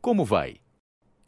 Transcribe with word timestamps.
Como 0.00 0.24
vai? 0.24 0.56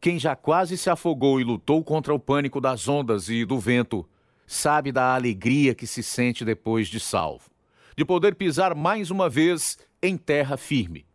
Quem 0.01 0.19
já 0.19 0.35
quase 0.35 0.79
se 0.79 0.89
afogou 0.89 1.39
e 1.39 1.45
lutou 1.45 1.85
contra 1.85 2.15
o 2.15 2.19
pânico 2.19 2.59
das 2.59 2.89
ondas 2.89 3.29
e 3.29 3.45
do 3.45 3.59
vento, 3.59 4.09
sabe 4.47 4.91
da 4.91 5.15
alegria 5.15 5.75
que 5.75 5.87
se 5.87 6.03
sente 6.03 6.43
depois 6.43 6.89
de 6.89 6.99
salvo, 6.99 7.51
de 7.95 8.03
poder 8.03 8.35
pisar 8.35 8.75
mais 8.75 9.11
uma 9.11 9.29
vez 9.29 9.79
em 10.03 10.17
terra 10.17 10.57
firme. 10.57 11.07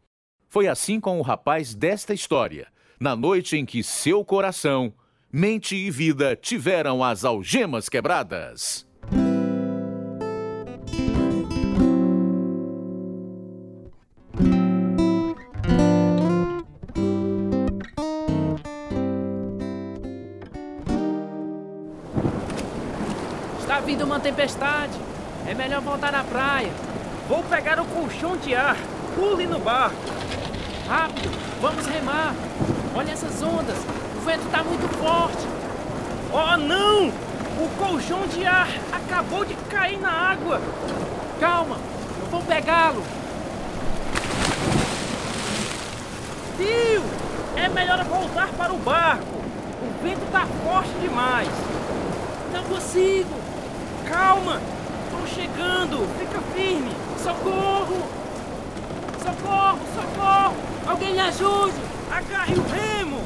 Foi 0.47 0.67
assim 0.67 0.99
com 0.99 1.17
o 1.17 1.23
rapaz 1.23 1.73
desta 1.73 2.13
história, 2.13 2.67
na 2.99 3.15
noite 3.15 3.57
em 3.57 3.65
que 3.65 3.81
seu 3.81 4.23
coração, 4.23 4.93
mente 5.31 5.75
e 5.75 5.89
vida 5.89 6.35
tiveram 6.35 7.03
as 7.03 7.25
algemas 7.25 7.89
quebradas. 7.89 8.86
Tempestade. 24.27 24.91
É 25.47 25.53
melhor 25.53 25.81
voltar 25.81 26.13
à 26.13 26.21
praia. 26.21 26.71
Vou 27.29 27.41
pegar 27.43 27.79
o 27.79 27.85
colchão 27.85 28.35
de 28.35 28.53
ar. 28.53 28.75
Pule 29.15 29.47
no 29.47 29.57
barco. 29.59 29.95
Rápido, 30.87 31.29
vamos 31.61 31.85
remar. 31.85 32.33
Olha 32.93 33.11
essas 33.11 33.41
ondas. 33.41 33.77
O 34.17 34.25
vento 34.25 34.45
está 34.45 34.63
muito 34.63 34.87
forte. 34.97 35.47
Oh, 36.33 36.57
não! 36.57 37.07
O 37.07 37.69
colchão 37.77 38.27
de 38.27 38.45
ar 38.45 38.67
acabou 38.91 39.45
de 39.45 39.55
cair 39.69 39.99
na 39.99 40.11
água. 40.11 40.61
Calma, 41.39 41.77
eu 42.19 42.27
vou 42.29 42.41
pegá-lo. 42.41 43.01
Tio, 46.57 47.03
é 47.55 47.69
melhor 47.69 48.03
voltar 48.03 48.49
para 48.49 48.73
o 48.73 48.77
barco. 48.77 49.37
O 49.81 50.03
vento 50.03 50.23
está 50.25 50.45
forte 50.65 50.91
demais. 50.99 51.49
Não 52.53 52.63
consigo. 52.65 53.46
Calma, 54.07 54.61
estou 55.05 55.27
chegando. 55.27 56.07
Fica 56.17 56.39
firme. 56.55 56.91
Socorro! 57.21 58.07
Socorro, 59.23 59.79
socorro! 59.95 60.55
Alguém 60.87 61.13
me 61.13 61.19
ajude! 61.19 61.75
Agarre 62.09 62.53
o 62.55 62.63
remo! 62.63 63.21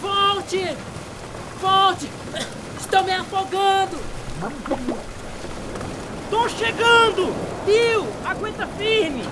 Volte! 0.00 0.76
Volte! 1.60 2.10
Estou 2.78 3.02
me 3.04 3.12
afogando! 3.12 3.98
Tô 6.30 6.48
chegando! 6.48 7.34
Tio, 7.64 8.06
aguenta 8.24 8.66
firme! 8.78 9.24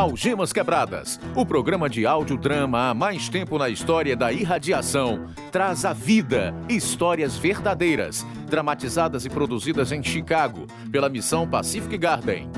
Algemas 0.00 0.50
Quebradas, 0.50 1.20
o 1.36 1.44
programa 1.44 1.86
de 1.86 2.06
audiodrama 2.06 2.88
há 2.88 2.94
mais 2.94 3.28
tempo 3.28 3.58
na 3.58 3.68
história 3.68 4.16
da 4.16 4.32
irradiação, 4.32 5.26
traz 5.52 5.84
a 5.84 5.92
vida, 5.92 6.54
histórias 6.70 7.36
verdadeiras, 7.36 8.26
dramatizadas 8.48 9.26
e 9.26 9.28
produzidas 9.28 9.92
em 9.92 10.02
Chicago 10.02 10.66
pela 10.90 11.10
missão 11.10 11.46
Pacific 11.46 11.98
Garden. 11.98 12.48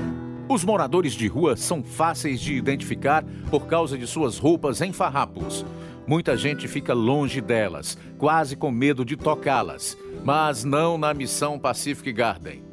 Os 0.47 0.63
moradores 0.63 1.11
de 1.11 1.27
rua 1.27 1.57
são 1.57 1.83
fáceis 1.83 2.39
de 2.39 2.53
identificar 2.53 3.25
por 3.51 3.67
causa 3.67 3.97
de 3.97 4.07
suas 4.07 4.37
roupas 4.37 4.79
em 4.79 4.93
farrapos. 4.93 5.65
Muita 6.07 6.37
gente 6.37 6.65
fica 6.65 6.93
longe 6.93 7.41
delas, 7.41 7.97
quase 8.17 8.55
com 8.55 8.71
medo 8.71 9.03
de 9.03 9.17
tocá-las, 9.17 9.97
mas 10.23 10.63
não 10.63 10.97
na 10.97 11.13
missão 11.13 11.59
Pacific 11.59 12.13
Garden. 12.13 12.72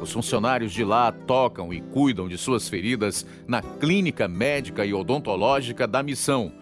Os 0.00 0.12
funcionários 0.12 0.72
de 0.72 0.84
lá 0.84 1.10
tocam 1.12 1.72
e 1.72 1.80
cuidam 1.80 2.28
de 2.28 2.36
suas 2.36 2.68
feridas 2.68 3.26
na 3.46 3.62
clínica 3.62 4.28
médica 4.28 4.84
e 4.84 4.92
odontológica 4.92 5.86
da 5.86 6.02
missão. 6.02 6.52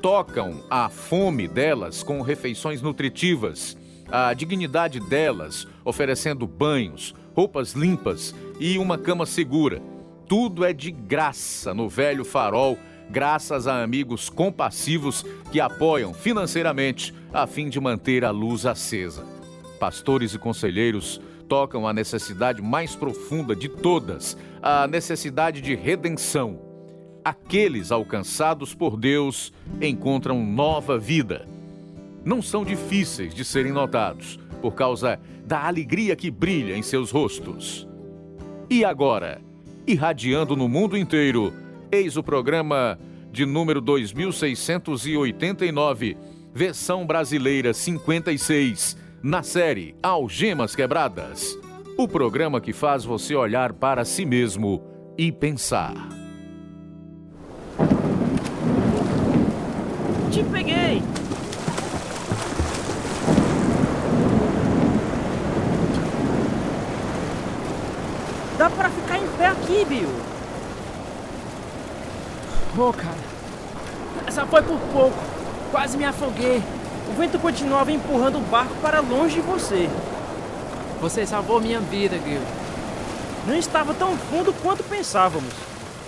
Tocam 0.00 0.62
a 0.70 0.88
fome 0.88 1.48
delas 1.48 2.02
com 2.02 2.20
refeições 2.22 2.82
nutritivas, 2.82 3.76
a 4.10 4.32
dignidade 4.34 5.00
delas 5.00 5.66
oferecendo 5.84 6.46
banhos, 6.46 7.14
roupas 7.34 7.72
limpas 7.72 8.34
e 8.60 8.78
uma 8.78 8.96
cama 8.96 9.26
segura. 9.26 9.82
Tudo 10.28 10.64
é 10.64 10.72
de 10.72 10.90
graça 10.90 11.74
no 11.74 11.88
velho 11.88 12.24
farol, 12.24 12.78
graças 13.10 13.66
a 13.66 13.82
amigos 13.82 14.28
compassivos 14.30 15.24
que 15.50 15.60
apoiam 15.60 16.14
financeiramente 16.14 17.14
a 17.32 17.46
fim 17.46 17.68
de 17.68 17.80
manter 17.80 18.24
a 18.24 18.30
luz 18.30 18.66
acesa. 18.66 19.26
Pastores 19.78 20.34
e 20.34 20.38
conselheiros 20.38 21.20
tocam 21.48 21.86
a 21.86 21.92
necessidade 21.92 22.60
mais 22.60 22.96
profunda 22.96 23.54
de 23.54 23.68
todas, 23.68 24.36
a 24.62 24.86
necessidade 24.86 25.60
de 25.60 25.74
redenção. 25.74 26.58
Aqueles 27.24 27.92
alcançados 27.92 28.74
por 28.74 28.96
Deus 28.96 29.52
encontram 29.80 30.44
nova 30.44 30.98
vida. 30.98 31.46
Não 32.24 32.42
são 32.42 32.64
difíceis 32.64 33.34
de 33.34 33.44
serem 33.44 33.72
notados, 33.72 34.38
por 34.60 34.74
causa 34.74 35.20
da 35.44 35.66
alegria 35.66 36.16
que 36.16 36.30
brilha 36.30 36.76
em 36.76 36.82
seus 36.82 37.10
rostos. 37.10 37.88
E 38.68 38.84
agora, 38.84 39.40
irradiando 39.86 40.56
no 40.56 40.68
mundo 40.68 40.96
inteiro, 40.96 41.52
eis 41.92 42.16
o 42.16 42.22
programa 42.22 42.98
de 43.30 43.44
número 43.44 43.80
2689, 43.80 46.16
versão 46.54 47.06
brasileira 47.06 47.74
56 47.74 49.03
na 49.24 49.42
série 49.42 49.96
Algemas 50.02 50.76
Quebradas 50.76 51.58
o 51.96 52.06
programa 52.06 52.60
que 52.60 52.74
faz 52.74 53.06
você 53.06 53.34
olhar 53.34 53.72
para 53.72 54.04
si 54.04 54.26
mesmo 54.26 54.84
e 55.16 55.32
pensar. 55.32 55.94
Te 60.30 60.44
peguei! 60.44 61.02
Dá 68.58 68.68
pra 68.68 68.90
ficar 68.90 69.18
em 69.18 69.26
pé 69.38 69.46
aqui, 69.46 69.86
Bill. 69.86 70.10
Ô, 72.76 72.90
oh, 72.90 72.92
cara. 72.92 73.14
Essa 74.26 74.44
foi 74.44 74.60
por 74.60 74.78
pouco. 74.92 75.16
Quase 75.70 75.96
me 75.96 76.04
afoguei. 76.04 76.62
O 77.08 77.12
vento 77.12 77.38
continuava 77.38 77.92
empurrando 77.92 78.38
o 78.38 78.42
barco 78.42 78.74
para 78.82 79.00
longe 79.00 79.36
de 79.36 79.40
você. 79.40 79.88
Você 81.00 81.26
salvou 81.26 81.60
minha 81.60 81.80
vida, 81.80 82.16
Gil. 82.18 82.40
Não 83.46 83.54
estava 83.54 83.92
tão 83.92 84.16
fundo 84.16 84.52
quanto 84.62 84.82
pensávamos. 84.84 85.52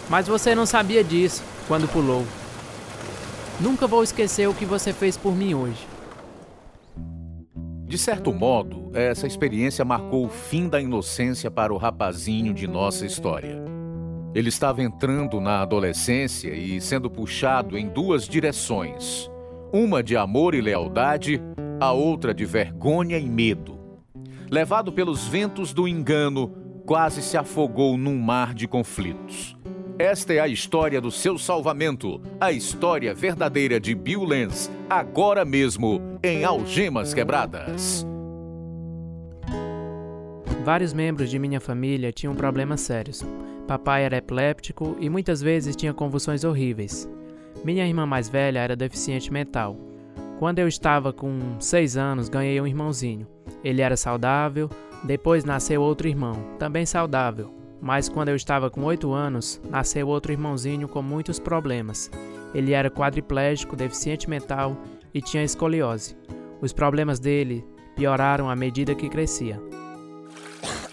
Mas 0.08 0.26
você 0.26 0.54
não 0.54 0.64
sabia 0.64 1.04
disso 1.04 1.42
quando 1.68 1.86
pulou. 1.88 2.24
Nunca 3.60 3.86
vou 3.86 4.02
esquecer 4.02 4.48
o 4.48 4.54
que 4.54 4.64
você 4.64 4.92
fez 4.92 5.16
por 5.16 5.34
mim 5.34 5.54
hoje. 5.54 5.86
De 7.86 7.96
certo 7.96 8.32
modo, 8.32 8.90
essa 8.94 9.26
experiência 9.26 9.84
marcou 9.84 10.26
o 10.26 10.28
fim 10.28 10.68
da 10.68 10.80
inocência 10.80 11.50
para 11.50 11.72
o 11.72 11.76
rapazinho 11.76 12.52
de 12.52 12.66
nossa 12.66 13.06
história. 13.06 13.62
Ele 14.34 14.48
estava 14.48 14.82
entrando 14.82 15.40
na 15.40 15.62
adolescência 15.62 16.52
e 16.52 16.80
sendo 16.80 17.08
puxado 17.08 17.78
em 17.78 17.88
duas 17.88 18.28
direções: 18.28 19.30
uma 19.72 20.02
de 20.02 20.16
amor 20.16 20.54
e 20.54 20.60
lealdade, 20.60 21.40
a 21.80 21.92
outra 21.92 22.32
de 22.32 22.44
vergonha 22.44 23.18
e 23.18 23.28
medo. 23.28 23.78
Levado 24.50 24.92
pelos 24.92 25.26
ventos 25.26 25.72
do 25.72 25.88
engano, 25.88 26.48
quase 26.86 27.20
se 27.20 27.36
afogou 27.36 27.96
num 27.96 28.18
mar 28.18 28.54
de 28.54 28.68
conflitos. 28.68 29.56
Esta 29.98 30.34
é 30.34 30.40
a 30.40 30.48
história 30.48 31.00
do 31.00 31.10
seu 31.10 31.38
salvamento, 31.38 32.20
a 32.40 32.52
história 32.52 33.14
verdadeira 33.14 33.80
de 33.80 33.94
Bill 33.94 34.24
Lenz, 34.24 34.70
agora 34.88 35.44
mesmo 35.44 36.00
em 36.22 36.44
Algemas 36.44 37.14
Quebradas. 37.14 38.06
Vários 40.64 40.92
membros 40.92 41.30
de 41.30 41.38
minha 41.38 41.60
família 41.60 42.12
tinham 42.12 42.34
problemas 42.34 42.80
sérios. 42.82 43.24
Papai 43.66 44.04
era 44.04 44.18
epiléptico 44.18 44.96
e 45.00 45.08
muitas 45.08 45.40
vezes 45.40 45.74
tinha 45.74 45.94
convulsões 45.94 46.44
horríveis. 46.44 47.08
Minha 47.64 47.86
irmã 47.86 48.06
mais 48.06 48.28
velha 48.28 48.60
era 48.60 48.76
deficiente 48.76 49.32
mental. 49.32 49.76
Quando 50.38 50.58
eu 50.58 50.68
estava 50.68 51.12
com 51.12 51.58
seis 51.58 51.96
anos, 51.96 52.28
ganhei 52.28 52.60
um 52.60 52.66
irmãozinho. 52.66 53.26
Ele 53.64 53.80
era 53.80 53.96
saudável, 53.96 54.70
depois 55.02 55.44
nasceu 55.44 55.80
outro 55.80 56.08
irmão, 56.08 56.34
também 56.58 56.84
saudável. 56.84 57.54
Mas 57.80 58.08
quando 58.08 58.28
eu 58.28 58.36
estava 58.36 58.70
com 58.70 58.82
oito 58.84 59.12
anos, 59.12 59.60
nasceu 59.70 60.08
outro 60.08 60.32
irmãozinho 60.32 60.88
com 60.88 61.02
muitos 61.02 61.38
problemas. 61.38 62.10
Ele 62.54 62.72
era 62.72 62.90
quadriplégico, 62.90 63.76
deficiente 63.76 64.28
mental 64.28 64.76
e 65.12 65.20
tinha 65.20 65.44
escoliose. 65.44 66.16
Os 66.60 66.72
problemas 66.72 67.18
dele 67.18 67.64
pioraram 67.94 68.48
à 68.48 68.56
medida 68.56 68.94
que 68.94 69.08
crescia. 69.08 69.60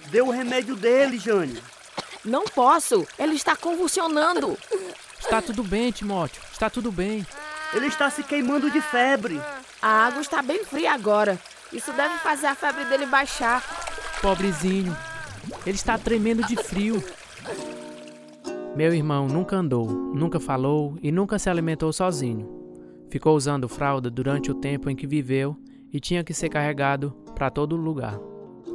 Dê 0.09 0.21
o 0.21 0.29
remédio 0.29 0.75
dele, 0.75 1.17
Jane. 1.17 1.57
Não 2.23 2.45
posso, 2.45 3.05
ele 3.17 3.33
está 3.33 3.55
convulsionando. 3.55 4.57
Está 5.23 5.41
tudo 5.41 5.63
bem, 5.63 5.89
Timóteo, 5.89 6.43
está 6.51 6.69
tudo 6.69 6.91
bem. 6.91 7.25
Ele 7.73 7.87
está 7.87 8.09
se 8.09 8.23
queimando 8.23 8.69
de 8.69 8.81
febre. 8.81 9.41
A 9.81 10.05
água 10.05 10.21
está 10.21 10.41
bem 10.41 10.63
fria 10.63 10.93
agora. 10.93 11.39
Isso 11.71 11.91
deve 11.93 12.15
fazer 12.19 12.47
a 12.47 12.53
febre 12.53 12.85
dele 12.85 13.05
baixar. 13.05 13.63
Pobrezinho, 14.21 14.95
ele 15.65 15.75
está 15.75 15.97
tremendo 15.97 16.45
de 16.45 16.55
frio. 16.57 17.03
Meu 18.75 18.93
irmão 18.93 19.25
nunca 19.27 19.55
andou, 19.55 19.87
nunca 19.87 20.39
falou 20.39 20.97
e 21.01 21.11
nunca 21.11 21.39
se 21.39 21.49
alimentou 21.49 21.91
sozinho. 21.91 22.47
Ficou 23.09 23.35
usando 23.35 23.69
fralda 23.69 24.11
durante 24.11 24.51
o 24.51 24.55
tempo 24.55 24.89
em 24.89 24.95
que 24.95 25.07
viveu 25.07 25.57
e 25.91 25.99
tinha 25.99 26.23
que 26.23 26.33
ser 26.33 26.49
carregado 26.49 27.11
para 27.33 27.49
todo 27.49 27.75
lugar. 27.75 28.19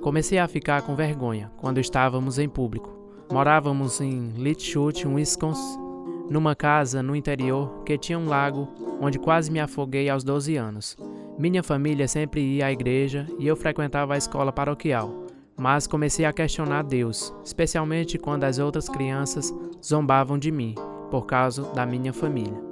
Comecei 0.03 0.39
a 0.39 0.49
ficar 0.49 0.83
com 0.83 0.97
vergonha 0.97 1.53
quando 1.59 1.79
estávamos 1.79 2.39
em 2.39 2.49
público. 2.49 2.97
Morávamos 3.31 4.01
em 4.01 4.31
Litchut, 4.37 5.07
Wisconsin, 5.07 5.88
numa 6.31 6.55
casa 6.55 7.03
no 7.03 7.17
interior 7.17 7.83
que 7.85 7.97
tinha 7.99 8.19
um 8.19 8.29
lago 8.29 8.69
onde 9.01 9.19
quase 9.19 9.51
me 9.51 9.61
afoguei 9.61 10.09
aos 10.09 10.25
12 10.25 10.57
anos. 10.57 10.97
Minha 11.39 11.63
família 11.63 12.09
sempre 12.09 12.41
ia 12.41 12.67
à 12.67 12.73
igreja 12.73 13.27
e 13.39 13.47
eu 13.47 13.57
frequentava 13.57 14.15
a 14.15 14.19
escola 14.19 14.53
paroquial, 14.53 15.27
mas 15.57 15.87
comecei 15.87 16.25
a 16.25 16.33
questionar 16.33 16.83
Deus, 16.83 17.33
especialmente 17.45 18.19
quando 18.19 18.45
as 18.45 18.59
outras 18.59 18.89
crianças 18.89 19.55
zombavam 19.85 20.39
de 20.39 20.51
mim 20.51 20.75
por 21.11 21.27
causa 21.27 21.63
da 21.73 21.87
minha 21.87 22.13
família. 22.13 22.68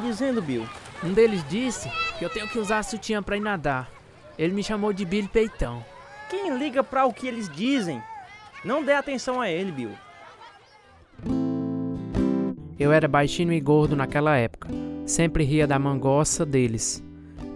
Dizendo, 0.00 0.42
Bill? 0.42 0.66
Um 1.02 1.12
deles 1.12 1.44
disse 1.48 1.90
que 2.18 2.24
eu 2.24 2.30
tenho 2.30 2.48
que 2.48 2.58
usar 2.58 2.82
sutiã 2.82 3.22
para 3.22 3.36
ir 3.36 3.40
nadar. 3.40 3.90
Ele 4.38 4.52
me 4.52 4.62
chamou 4.62 4.92
de 4.92 5.04
Billy 5.04 5.28
Peitão. 5.28 5.84
Quem 6.28 6.56
liga 6.58 6.82
pra 6.82 7.06
o 7.06 7.12
que 7.12 7.26
eles 7.26 7.48
dizem? 7.48 8.02
Não 8.64 8.84
dê 8.84 8.92
atenção 8.92 9.40
a 9.40 9.50
ele, 9.50 9.72
Bill. 9.72 9.92
Eu 12.78 12.92
era 12.92 13.06
baixinho 13.06 13.52
e 13.52 13.60
gordo 13.60 13.94
naquela 13.94 14.36
época. 14.36 14.68
Sempre 15.04 15.44
ria 15.44 15.66
da 15.66 15.78
mangoça 15.78 16.46
deles. 16.46 17.04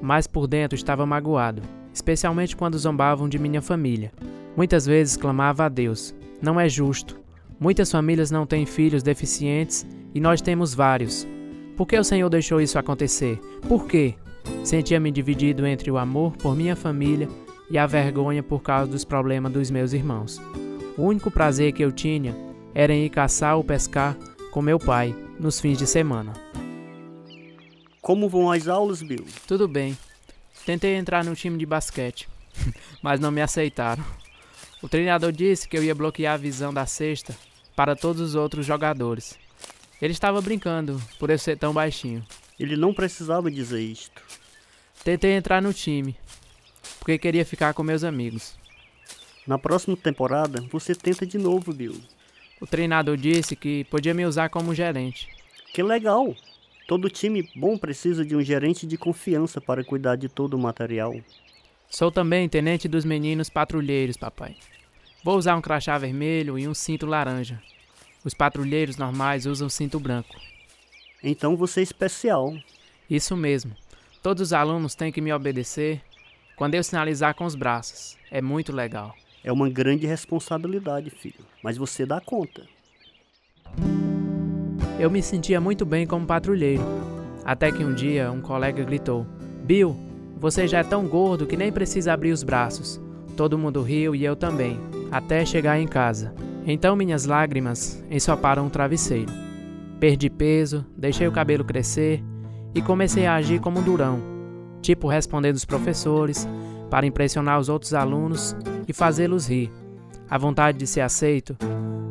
Mas 0.03 0.27
por 0.27 0.47
dentro 0.47 0.77
estava 0.77 1.07
magoado, 1.07 1.63
especialmente 1.93 2.55
quando 2.55 2.79
zombavam 2.79 3.29
de 3.29 3.39
minha 3.39 3.63
família. 3.63 4.13
Muitas 4.57 4.85
vezes 4.85 5.17
clamava 5.17 5.65
a 5.65 5.69
Deus: 5.69 6.15
Não 6.43 6.61
é 6.61 6.69
justo. 6.69 7.19
Muitas 7.59 7.91
famílias 7.91 8.31
não 8.31 8.47
têm 8.47 8.67
filhos 8.67 9.03
deficientes 9.03 9.87
e 10.15 10.21
nós 10.21 10.43
temos 10.43 10.75
vários. 10.75 11.27
Por 11.77 11.87
que 11.87 11.99
o 11.99 12.05
Senhor 12.05 12.29
deixou 12.29 12.61
isso 12.61 12.79
acontecer? 12.79 13.41
Por 13.69 13.87
quê? 13.87 14.15
Sentia-me 14.63 15.11
dividido 15.11 15.67
entre 15.67 15.91
o 15.91 15.99
amor 15.99 16.37
por 16.37 16.55
minha 16.55 16.77
família 16.77 17.29
e 17.71 17.77
a 17.77 17.87
vergonha 17.87 18.43
por 18.43 18.63
causa 18.63 18.91
dos 18.91 19.05
problemas 19.05 19.53
dos 19.53 19.71
meus 19.71 19.93
irmãos. 19.93 20.41
O 20.97 21.03
único 21.03 21.31
prazer 21.31 21.73
que 21.73 21.83
eu 21.83 21.91
tinha 21.91 22.37
era 22.75 22.93
em 22.93 23.05
ir 23.05 23.11
caçar 23.11 23.57
ou 23.57 23.65
pescar 23.65 24.17
com 24.53 24.63
meu 24.63 24.79
pai 24.79 25.15
nos 25.41 25.61
fins 25.61 25.77
de 25.77 25.87
semana. 25.87 26.33
Como 28.01 28.29
vão 28.29 28.53
as 28.53 28.69
aulas, 28.69 29.03
Bill? 29.03 29.25
Tudo 29.47 29.67
bem. 29.67 29.97
Tentei 30.65 30.95
entrar 30.95 31.25
no 31.25 31.35
time 31.35 31.59
de 31.59 31.67
basquete, 31.67 32.29
mas 33.03 33.19
não 33.19 33.33
me 33.33 33.43
aceitaram. 33.43 34.05
O 34.81 34.89
treinador 34.89 35.33
disse 35.33 35.69
que 35.69 35.77
eu 35.77 35.83
ia 35.83 35.95
bloquear 35.95 36.35
a 36.35 36.39
visão 36.39 36.73
da 36.73 36.87
cesta 36.87 37.35
para 37.75 37.97
todos 37.97 38.21
os 38.21 38.35
outros 38.35 38.65
jogadores. 38.65 39.37
Ele 40.05 40.13
estava 40.13 40.39
brincando 40.43 41.01
por 41.19 41.31
eu 41.31 41.39
ser 41.39 41.57
tão 41.57 41.73
baixinho. 41.73 42.23
Ele 42.61 42.77
não 42.77 42.93
precisava 42.93 43.51
dizer 43.51 43.81
isto. 43.81 44.21
Tentei 45.03 45.33
entrar 45.33 45.63
no 45.63 45.73
time, 45.73 46.15
porque 46.99 47.17
queria 47.17 47.43
ficar 47.43 47.73
com 47.73 47.83
meus 47.83 48.05
amigos. 48.05 48.55
Na 49.47 49.57
próxima 49.59 49.97
temporada, 49.97 50.61
você 50.71 50.95
tenta 50.95 51.25
de 51.25 51.39
novo, 51.39 51.73
Bill. 51.73 51.99
O 52.61 52.67
treinador 52.67 53.17
disse 53.17 53.57
que 53.57 53.85
podia 53.85 54.13
me 54.13 54.27
usar 54.27 54.51
como 54.51 54.75
gerente. 54.75 55.27
Que 55.73 55.83
legal! 55.83 56.37
Todo 56.87 57.09
time 57.09 57.51
bom 57.57 57.79
precisa 57.79 58.27
de 58.27 58.37
um 58.37 58.43
gerente 58.43 58.87
de 58.87 58.99
confiança 58.99 59.59
para 59.59 59.83
cuidar 59.83 60.17
de 60.17 60.29
todo 60.29 60.53
o 60.53 60.59
material. 60.59 61.19
Sou 61.89 62.13
também 62.13 62.47
tenente 62.47 62.89
dos 62.89 63.07
meninos 63.07 63.49
patrulheiros, 63.49 64.19
papai. 64.19 64.55
Vou 65.25 65.39
usar 65.39 65.57
um 65.57 65.63
crachá 65.63 65.97
vermelho 65.97 66.59
e 66.59 66.69
um 66.69 66.75
cinto 66.75 67.07
laranja. 67.07 67.59
Os 68.25 68.33
patrulheiros 68.33 68.97
normais 68.97 69.45
usam 69.45 69.69
cinto 69.69 70.01
branco. 70.01 70.35
Então 71.23 71.57
você 71.57 71.81
é 71.81 71.83
especial. 71.83 72.55
Isso 73.09 73.37
mesmo. 73.37 73.73
Todos 74.23 74.41
os 74.43 74.53
alunos 74.55 74.95
têm 74.95 75.13
que 75.13 75.21
me 75.21 75.33
obedecer 75.33 76.01
quando 76.57 76.75
eu 76.75 76.83
sinalizar 76.83 77.35
com 77.35 77.45
os 77.45 77.55
braços. 77.55 78.17
É 78.31 78.41
muito 78.41 78.73
legal. 78.73 79.15
É 79.43 79.53
uma 79.53 79.69
grande 79.69 80.07
responsabilidade, 80.07 81.11
filho, 81.11 81.45
mas 81.63 81.77
você 81.77 82.07
dá 82.07 82.19
conta. 82.19 82.63
Eu 84.99 85.11
me 85.11 85.23
sentia 85.23 85.61
muito 85.61 85.85
bem 85.85 86.07
como 86.07 86.27
patrulheiro. 86.27 86.83
Até 87.45 87.71
que 87.71 87.85
um 87.85 87.93
dia 87.93 88.33
um 88.33 88.41
colega 88.41 88.83
gritou: 88.83 89.27
Bill, 89.65 89.95
você 90.39 90.67
já 90.67 90.79
é 90.79 90.85
tão 90.85 91.07
gordo 91.07 91.47
que 91.47 91.59
nem 91.59 91.71
precisa 91.71 92.15
abrir 92.15 92.33
os 92.33 92.43
braços. 92.43 92.99
Todo 93.37 93.59
mundo 93.59 93.83
riu 93.83 94.15
e 94.15 94.25
eu 94.25 94.35
também, 94.35 94.81
até 95.11 95.45
chegar 95.45 95.79
em 95.79 95.87
casa. 95.87 96.35
Então 96.67 96.97
minhas 96.97 97.27
lágrimas 97.27 98.03
ensoparam 98.11 98.67
o 98.67 98.71
travesseiro. 98.71 99.33
Perdi 100.01 100.31
peso, 100.31 100.85
deixei 100.97 101.29
o 101.29 101.33
cabelo 101.33 101.65
crescer 101.65 102.23
e 102.75 102.81
comecei 102.81 103.27
a 103.27 103.35
agir 103.35 103.61
como 103.61 103.81
um 103.81 103.83
durão, 103.83 104.21
tipo 104.81 105.07
respondendo 105.07 105.57
os 105.57 105.65
professores, 105.65 106.49
para 106.91 107.07
impressionar 107.07 107.59
os 107.59 107.69
outros 107.69 107.93
alunos 107.93 108.57
e 108.89 108.93
fazê-los 108.93 109.49
rir. 109.49 109.71
A 110.29 110.39
vontade 110.39 110.79
de 110.79 110.87
ser 110.87 111.03
aceito 111.03 111.57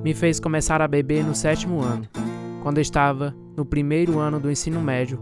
me 0.03 0.13
fez 0.13 0.39
começar 0.39 0.81
a 0.81 0.87
beber 0.87 1.23
no 1.23 1.33
sétimo 1.33 1.81
ano. 1.81 2.07
Quando 2.61 2.79
estava 2.79 3.35
no 3.57 3.65
primeiro 3.65 4.19
ano 4.19 4.39
do 4.39 4.51
ensino 4.51 4.81
médio, 4.81 5.19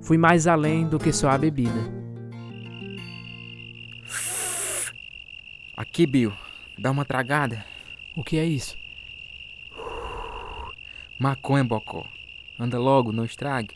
fui 0.00 0.18
mais 0.18 0.46
além 0.46 0.86
do 0.86 0.98
que 0.98 1.12
só 1.12 1.30
a 1.30 1.38
bebida. 1.38 2.02
Aqui, 5.76 6.06
Bill, 6.06 6.32
dá 6.78 6.90
uma 6.90 7.04
tragada. 7.04 7.71
O 8.14 8.22
que 8.22 8.36
é 8.36 8.44
isso? 8.44 8.76
Maconha, 11.18 11.64
Bocó. 11.64 12.06
Anda 12.58 12.78
logo, 12.78 13.10
não 13.10 13.24
estrague. 13.24 13.74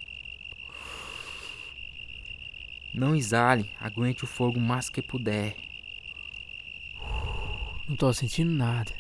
Não 2.93 3.15
exale, 3.15 3.71
aguente 3.81 4.25
o 4.25 4.27
fogo 4.27 4.59
o 4.59 4.61
máximo 4.61 4.95
que 4.95 5.03
puder. 5.03 5.57
Não 7.89 7.97
tô 7.97 8.13
sentindo 8.13 8.51
nada. 8.51 8.93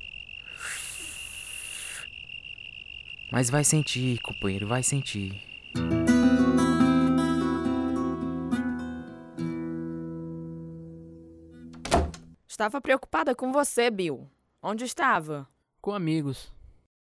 Mas 3.30 3.50
vai 3.50 3.64
sentir, 3.64 4.20
companheiro, 4.20 4.66
vai 4.66 4.82
sentir. 4.82 5.42
Estava 12.46 12.80
preocupada 12.80 13.34
com 13.34 13.52
você, 13.52 13.90
Bill. 13.90 14.30
Onde 14.68 14.84
estava? 14.84 15.46
Com 15.80 15.92
amigos. 15.92 16.52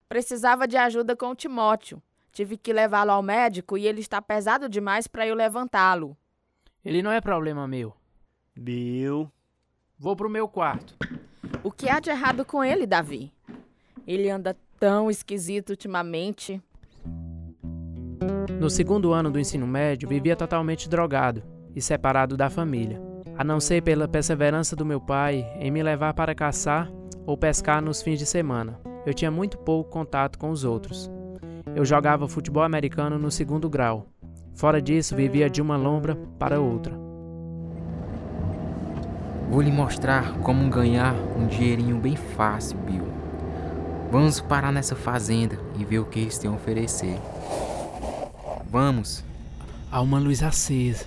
Precisava 0.07 0.67
de 0.67 0.77
ajuda 0.77 1.15
com 1.15 1.31
o 1.31 1.35
Timóteo. 1.35 1.99
Tive 2.31 2.57
que 2.57 2.71
levá-lo 2.71 3.09
ao 3.09 3.23
médico 3.23 3.75
e 3.75 3.87
ele 3.87 4.01
está 4.01 4.21
pesado 4.21 4.69
demais 4.69 5.07
para 5.07 5.25
eu 5.25 5.33
levantá-lo. 5.33 6.15
Ele 6.83 7.01
não 7.01 7.11
é 7.11 7.19
problema 7.19 7.67
meu. 7.67 7.91
Bill, 8.55 9.31
Vou 9.97 10.15
pro 10.15 10.29
meu 10.29 10.47
quarto. 10.47 10.95
O 11.63 11.71
que 11.71 11.89
há 11.89 11.99
de 11.99 12.11
errado 12.11 12.45
com 12.45 12.63
ele, 12.63 12.85
Davi? 12.85 13.33
Ele 14.05 14.29
anda 14.29 14.55
tão 14.79 15.09
esquisito 15.09 15.71
ultimamente. 15.71 16.61
No 18.59 18.69
segundo 18.69 19.11
ano 19.11 19.31
do 19.31 19.39
ensino 19.39 19.65
médio, 19.65 20.07
vivia 20.07 20.35
totalmente 20.35 20.87
drogado 20.87 21.41
e 21.75 21.81
separado 21.81 22.37
da 22.37 22.47
família, 22.47 23.01
a 23.35 23.43
não 23.43 23.59
ser 23.59 23.81
pela 23.81 24.07
perseverança 24.07 24.75
do 24.75 24.85
meu 24.85 25.01
pai 25.01 25.51
em 25.59 25.71
me 25.71 25.81
levar 25.81 26.13
para 26.13 26.35
caçar 26.35 26.91
ou 27.25 27.37
pescar 27.37 27.81
nos 27.81 28.01
fins 28.01 28.19
de 28.19 28.25
semana. 28.25 28.79
Eu 29.05 29.13
tinha 29.13 29.31
muito 29.31 29.57
pouco 29.57 29.89
contato 29.89 30.37
com 30.37 30.49
os 30.49 30.63
outros. 30.63 31.09
Eu 31.75 31.83
jogava 31.83 32.27
futebol 32.27 32.63
americano 32.63 33.17
no 33.17 33.31
segundo 33.31 33.69
grau. 33.69 34.07
Fora 34.53 34.81
disso, 34.81 35.15
vivia 35.15 35.49
de 35.49 35.61
uma 35.61 35.75
lombra 35.75 36.15
para 36.39 36.59
outra. 36.59 36.97
Vou 39.49 39.61
lhe 39.61 39.71
mostrar 39.71 40.37
como 40.39 40.69
ganhar 40.69 41.13
um 41.37 41.47
dinheirinho 41.47 41.97
bem 41.97 42.15
fácil, 42.15 42.77
Bill. 42.79 43.07
Vamos 44.11 44.39
parar 44.39 44.71
nessa 44.71 44.95
fazenda 44.95 45.59
e 45.77 45.83
ver 45.83 45.99
o 45.99 46.05
que 46.05 46.19
eles 46.19 46.37
têm 46.37 46.49
a 46.49 46.53
oferecer. 46.53 47.19
Vamos. 48.69 49.23
Há 49.91 50.01
uma 50.01 50.19
luz 50.19 50.41
acesa. 50.41 51.05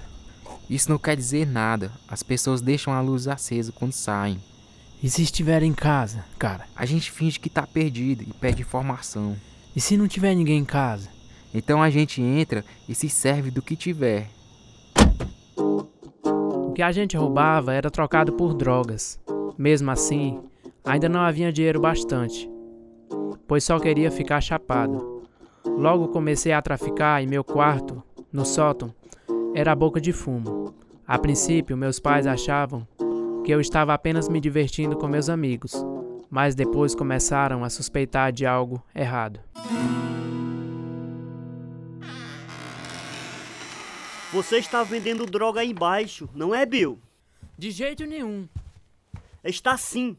Isso 0.69 0.91
não 0.91 0.99
quer 0.99 1.17
dizer 1.17 1.47
nada. 1.47 1.91
As 2.07 2.23
pessoas 2.23 2.61
deixam 2.61 2.93
a 2.93 3.01
luz 3.01 3.27
acesa 3.27 3.73
quando 3.73 3.93
saem. 3.93 4.39
E 5.01 5.09
se 5.09 5.23
estiver 5.23 5.63
em 5.63 5.73
casa, 5.73 6.25
cara? 6.37 6.65
A 6.75 6.85
gente 6.85 7.13
finge 7.13 7.39
que 7.39 7.49
tá 7.49 7.65
perdido 7.65 8.23
e 8.23 8.33
pede 8.33 8.63
informação. 8.63 9.37
E 9.75 9.81
se 9.81 9.97
não 9.97 10.09
tiver 10.09 10.35
ninguém 10.35 10.59
em 10.59 10.65
casa? 10.65 11.09
Então 11.55 11.81
a 11.81 11.89
gente 11.89 12.21
entra 12.21 12.65
e 12.89 12.95
se 12.97 13.09
serve 13.09 13.49
do 13.49 13.63
que 13.63 13.77
tiver. 13.77 14.29
O 15.57 16.73
que 16.75 16.83
a 16.83 16.91
gente 16.91 17.17
roubava 17.17 17.73
era 17.73 17.93
trocado 17.93 18.33
por 18.33 18.55
drogas. 18.55 19.21
Mesmo 19.57 19.89
assim, 19.89 20.41
ainda 20.85 21.09
não 21.09 21.21
havia 21.21 21.53
dinheiro 21.53 21.81
bastante, 21.81 22.51
pois 23.47 23.63
só 23.63 23.79
queria 23.79 24.11
ficar 24.11 24.41
chapado. 24.41 25.23
Logo 25.65 26.09
comecei 26.09 26.53
a 26.53 26.63
traficar 26.63 27.23
e 27.23 27.27
meu 27.27 27.45
quarto, 27.45 28.03
no 28.33 28.45
sótão, 28.45 28.93
era 29.55 29.71
a 29.71 29.77
boca 29.77 30.01
de 30.01 30.13
fumo. 30.13 30.75
A 31.07 31.17
princípio, 31.19 31.77
meus 31.77 32.01
pais 32.01 32.27
achavam 32.27 32.87
que 33.49 33.53
eu 33.55 33.63
estava 33.63 33.95
apenas 33.95 34.29
me 34.29 34.43
divertindo 34.43 34.95
com 34.95 35.09
meus 35.09 35.31
amigos, 35.31 35.73
mas 36.29 36.55
depois 36.55 36.95
começaram 36.95 37.65
a 37.65 37.71
suspeitar 37.71 38.31
de 38.31 38.45
algo 38.45 38.85
errado. 38.95 39.41
Você 44.31 44.59
está 44.59 44.83
vendendo 44.83 45.25
droga 45.25 45.63
aí 45.63 45.71
embaixo, 45.71 46.29
não 46.35 46.55
é, 46.55 46.67
Bill? 46.67 47.01
De 47.57 47.71
jeito 47.71 48.05
nenhum. 48.05 48.47
Está 49.43 49.79
sim. 49.79 50.15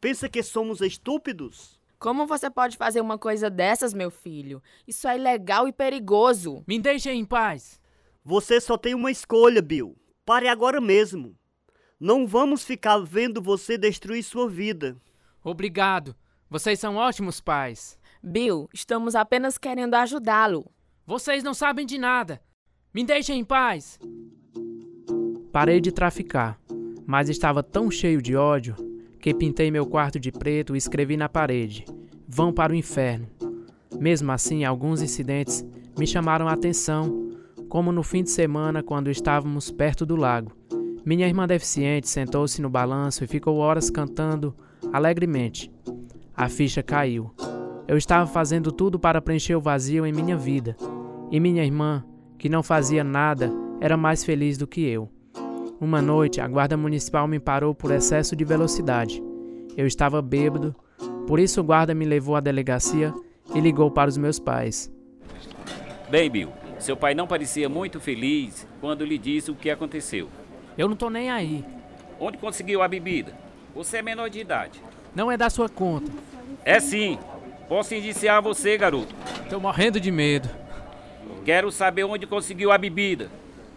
Pensa 0.00 0.28
que 0.28 0.42
somos 0.42 0.80
estúpidos? 0.80 1.78
Como 2.00 2.26
você 2.26 2.50
pode 2.50 2.76
fazer 2.76 3.00
uma 3.00 3.16
coisa 3.16 3.48
dessas, 3.48 3.94
meu 3.94 4.10
filho? 4.10 4.60
Isso 4.88 5.06
é 5.06 5.16
ilegal 5.16 5.68
e 5.68 5.72
perigoso. 5.72 6.64
Me 6.66 6.80
deixem 6.80 7.20
em 7.20 7.24
paz. 7.24 7.80
Você 8.24 8.60
só 8.60 8.76
tem 8.76 8.92
uma 8.92 9.12
escolha, 9.12 9.62
Bill. 9.62 9.96
Pare 10.26 10.48
agora 10.48 10.80
mesmo. 10.80 11.36
Não 12.02 12.26
vamos 12.26 12.64
ficar 12.64 12.98
vendo 12.98 13.40
você 13.40 13.78
destruir 13.78 14.24
sua 14.24 14.50
vida. 14.50 14.96
Obrigado. 15.44 16.16
Vocês 16.50 16.80
são 16.80 16.96
ótimos 16.96 17.40
pais. 17.40 17.96
Bill, 18.20 18.68
estamos 18.74 19.14
apenas 19.14 19.56
querendo 19.56 19.94
ajudá-lo. 19.94 20.68
Vocês 21.06 21.44
não 21.44 21.54
sabem 21.54 21.86
de 21.86 21.98
nada. 21.98 22.42
Me 22.92 23.04
deixem 23.04 23.38
em 23.38 23.44
paz. 23.44 24.00
Parei 25.52 25.80
de 25.80 25.92
traficar, 25.92 26.58
mas 27.06 27.28
estava 27.28 27.62
tão 27.62 27.88
cheio 27.88 28.20
de 28.20 28.34
ódio 28.34 28.74
que 29.20 29.32
pintei 29.32 29.70
meu 29.70 29.86
quarto 29.86 30.18
de 30.18 30.32
preto 30.32 30.74
e 30.74 30.78
escrevi 30.78 31.16
na 31.16 31.28
parede: 31.28 31.84
Vão 32.26 32.52
para 32.52 32.72
o 32.72 32.76
inferno. 32.76 33.28
Mesmo 33.96 34.32
assim, 34.32 34.64
alguns 34.64 35.02
incidentes 35.02 35.64
me 35.96 36.04
chamaram 36.04 36.48
a 36.48 36.52
atenção, 36.52 37.30
como 37.68 37.92
no 37.92 38.02
fim 38.02 38.24
de 38.24 38.30
semana 38.30 38.82
quando 38.82 39.08
estávamos 39.08 39.70
perto 39.70 40.04
do 40.04 40.16
lago. 40.16 40.50
Minha 41.04 41.26
irmã 41.26 41.46
deficiente 41.46 42.08
sentou-se 42.08 42.62
no 42.62 42.70
balanço 42.70 43.24
e 43.24 43.26
ficou 43.26 43.56
horas 43.56 43.90
cantando 43.90 44.54
alegremente. 44.92 45.70
A 46.36 46.48
ficha 46.48 46.82
caiu. 46.82 47.30
Eu 47.88 47.96
estava 47.96 48.26
fazendo 48.26 48.70
tudo 48.70 48.98
para 48.98 49.20
preencher 49.20 49.56
o 49.56 49.60
vazio 49.60 50.06
em 50.06 50.12
minha 50.12 50.36
vida, 50.36 50.76
e 51.30 51.40
minha 51.40 51.64
irmã 51.64 52.04
que 52.42 52.48
não 52.48 52.60
fazia 52.60 53.04
nada, 53.04 53.52
era 53.80 53.96
mais 53.96 54.24
feliz 54.24 54.58
do 54.58 54.66
que 54.66 54.84
eu. 54.84 55.08
Uma 55.80 56.02
noite, 56.02 56.40
a 56.40 56.48
guarda 56.48 56.76
municipal 56.76 57.28
me 57.28 57.38
parou 57.38 57.72
por 57.72 57.92
excesso 57.92 58.34
de 58.34 58.44
velocidade. 58.44 59.22
Eu 59.76 59.86
estava 59.86 60.20
bêbado, 60.20 60.74
por 61.24 61.38
isso 61.38 61.60
o 61.60 61.64
guarda 61.64 61.94
me 61.94 62.04
levou 62.04 62.34
à 62.34 62.40
delegacia 62.40 63.14
e 63.54 63.60
ligou 63.60 63.92
para 63.92 64.08
os 64.08 64.16
meus 64.16 64.40
pais. 64.40 64.92
Bem, 66.10 66.28
Bill, 66.28 66.48
seu 66.80 66.96
pai 66.96 67.14
não 67.14 67.28
parecia 67.28 67.68
muito 67.68 68.00
feliz 68.00 68.66
quando 68.80 69.04
lhe 69.04 69.18
disse 69.18 69.52
o 69.52 69.54
que 69.54 69.70
aconteceu. 69.70 70.28
Eu 70.76 70.88
não 70.88 70.96
tô 70.96 71.10
nem 71.10 71.30
aí. 71.30 71.64
Onde 72.18 72.38
conseguiu 72.38 72.82
a 72.82 72.88
bebida? 72.88 73.34
Você 73.74 73.98
é 73.98 74.02
menor 74.02 74.28
de 74.30 74.40
idade. 74.40 74.80
Não 75.14 75.30
é 75.30 75.36
da 75.36 75.50
sua 75.50 75.68
conta. 75.68 76.10
É 76.64 76.80
sim. 76.80 77.18
Posso 77.68 77.94
indiciar 77.94 78.42
você, 78.42 78.76
garoto. 78.76 79.14
Tô 79.48 79.58
morrendo 79.58 79.98
de 79.98 80.10
medo. 80.10 80.48
Quero 81.44 81.72
saber 81.72 82.04
onde 82.04 82.26
conseguiu 82.26 82.70
a 82.70 82.78
bebida. 82.78 83.30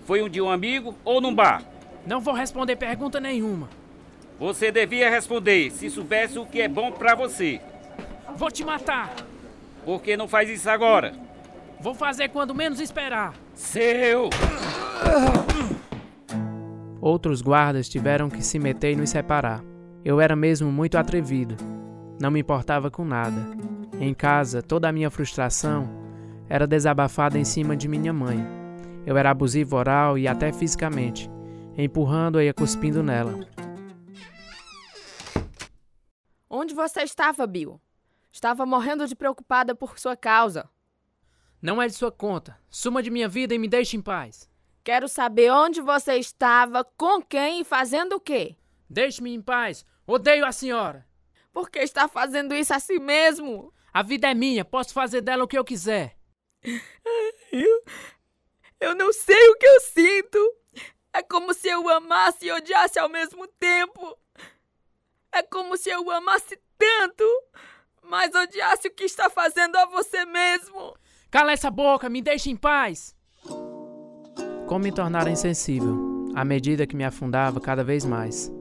Foi 0.05 0.21
um 0.21 0.29
de 0.29 0.39
um 0.39 0.49
amigo 0.49 0.95
ou 1.03 1.19
num 1.19 1.33
bar? 1.33 1.63
Não 2.05 2.19
vou 2.19 2.33
responder 2.33 2.75
pergunta 2.75 3.19
nenhuma. 3.19 3.67
Você 4.39 4.71
devia 4.71 5.09
responder 5.09 5.71
se 5.71 5.89
soubesse 5.89 6.37
o 6.37 6.45
que 6.45 6.61
é 6.61 6.67
bom 6.67 6.91
para 6.91 7.15
você. 7.15 7.59
Vou 8.35 8.51
te 8.51 8.63
matar. 8.63 9.13
Por 9.83 10.01
que 10.01 10.15
não 10.15 10.27
faz 10.27 10.49
isso 10.49 10.69
agora? 10.69 11.13
Vou 11.79 11.95
fazer 11.95 12.29
quando 12.29 12.53
menos 12.53 12.79
esperar. 12.79 13.33
Seu! 13.53 14.29
Outros 17.05 17.39
guardas 17.39 17.87
tiveram 17.87 18.31
que 18.31 18.41
se 18.41 18.57
meter 18.57 18.93
e 18.93 18.95
nos 18.95 19.11
separar. 19.11 19.63
Eu 20.03 20.19
era 20.19 20.35
mesmo 20.35 20.71
muito 20.71 20.97
atrevido. 20.97 21.55
Não 22.19 22.31
me 22.31 22.39
importava 22.39 22.89
com 22.89 23.05
nada. 23.05 23.45
Em 23.99 24.11
casa, 24.11 24.63
toda 24.63 24.89
a 24.89 24.91
minha 24.91 25.11
frustração 25.11 25.87
era 26.49 26.65
desabafada 26.65 27.37
em 27.37 27.45
cima 27.45 27.77
de 27.77 27.87
minha 27.87 28.11
mãe. 28.11 28.39
Eu 29.05 29.15
era 29.17 29.29
abusivo 29.29 29.75
oral 29.75 30.17
e 30.17 30.27
até 30.27 30.51
fisicamente, 30.51 31.29
empurrando-a 31.77 32.43
e 32.43 32.51
cuspindo 32.51 33.03
nela. 33.03 33.47
Onde 36.49 36.73
você 36.73 37.03
estava, 37.03 37.45
Bill? 37.45 37.79
Estava 38.31 38.65
morrendo 38.65 39.05
de 39.05 39.15
preocupada 39.15 39.75
por 39.75 39.99
sua 39.99 40.17
causa. 40.17 40.67
Não 41.61 41.79
é 41.79 41.85
de 41.85 41.93
sua 41.93 42.11
conta. 42.11 42.57
Suma 42.67 43.03
de 43.03 43.11
minha 43.11 43.29
vida 43.29 43.53
e 43.53 43.59
me 43.59 43.67
deixe 43.67 43.95
em 43.95 44.01
paz. 44.01 44.49
Quero 44.85 45.07
saber 45.07 45.51
onde 45.51 45.81
você 45.81 46.13
estava, 46.17 46.83
com 46.83 47.19
quem 47.19 47.61
e 47.61 47.63
fazendo 47.63 48.17
o 48.17 48.19
quê. 48.19 48.55
Deixe-me 48.87 49.33
em 49.33 49.41
paz. 49.41 49.83
Odeio 50.05 50.45
a 50.45 50.51
senhora. 50.51 51.07
Por 51.51 51.71
que 51.71 51.79
está 51.79 52.07
fazendo 52.07 52.53
isso 52.53 52.71
assim 52.71 52.99
mesmo? 52.99 53.73
A 53.91 54.03
vida 54.03 54.29
é 54.29 54.35
minha, 54.35 54.63
posso 54.63 54.93
fazer 54.93 55.21
dela 55.21 55.43
o 55.43 55.47
que 55.47 55.57
eu 55.57 55.65
quiser. 55.65 56.15
Eu, 57.51 57.83
eu 58.79 58.95
não 58.95 59.11
sei 59.11 59.49
o 59.49 59.55
que 59.55 59.65
eu 59.65 59.79
sinto. 59.81 60.55
É 61.11 61.23
como 61.23 61.51
se 61.53 61.67
eu 61.67 61.89
amasse 61.89 62.45
e 62.45 62.51
odiasse 62.51 62.99
ao 62.99 63.09
mesmo 63.09 63.47
tempo. 63.47 64.15
É 65.31 65.41
como 65.41 65.77
se 65.77 65.89
eu 65.89 66.11
amasse 66.11 66.59
tanto, 66.77 67.23
mas 68.03 68.35
odiasse 68.35 68.87
o 68.87 68.93
que 68.93 69.05
está 69.05 69.31
fazendo 69.31 69.77
a 69.77 69.85
você 69.85 70.25
mesmo. 70.25 70.95
Cala 71.31 71.53
essa 71.53 71.71
boca, 71.71 72.07
me 72.07 72.21
deixe 72.21 72.51
em 72.51 72.55
paz. 72.55 73.15
Como 74.67 74.83
me 74.83 74.91
tornar 74.91 75.27
insensível, 75.27 76.31
à 76.33 76.43
medida 76.43 76.87
que 76.87 76.95
me 76.95 77.03
afundava 77.03 77.59
cada 77.59 77.83
vez 77.83 78.03
mais. 78.03 78.51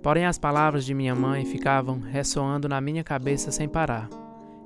Porém, 0.00 0.24
as 0.24 0.38
palavras 0.38 0.84
de 0.84 0.94
minha 0.94 1.16
mãe 1.16 1.44
ficavam 1.44 1.98
ressoando 1.98 2.68
na 2.68 2.80
minha 2.80 3.02
cabeça 3.02 3.50
sem 3.50 3.68
parar. 3.68 4.08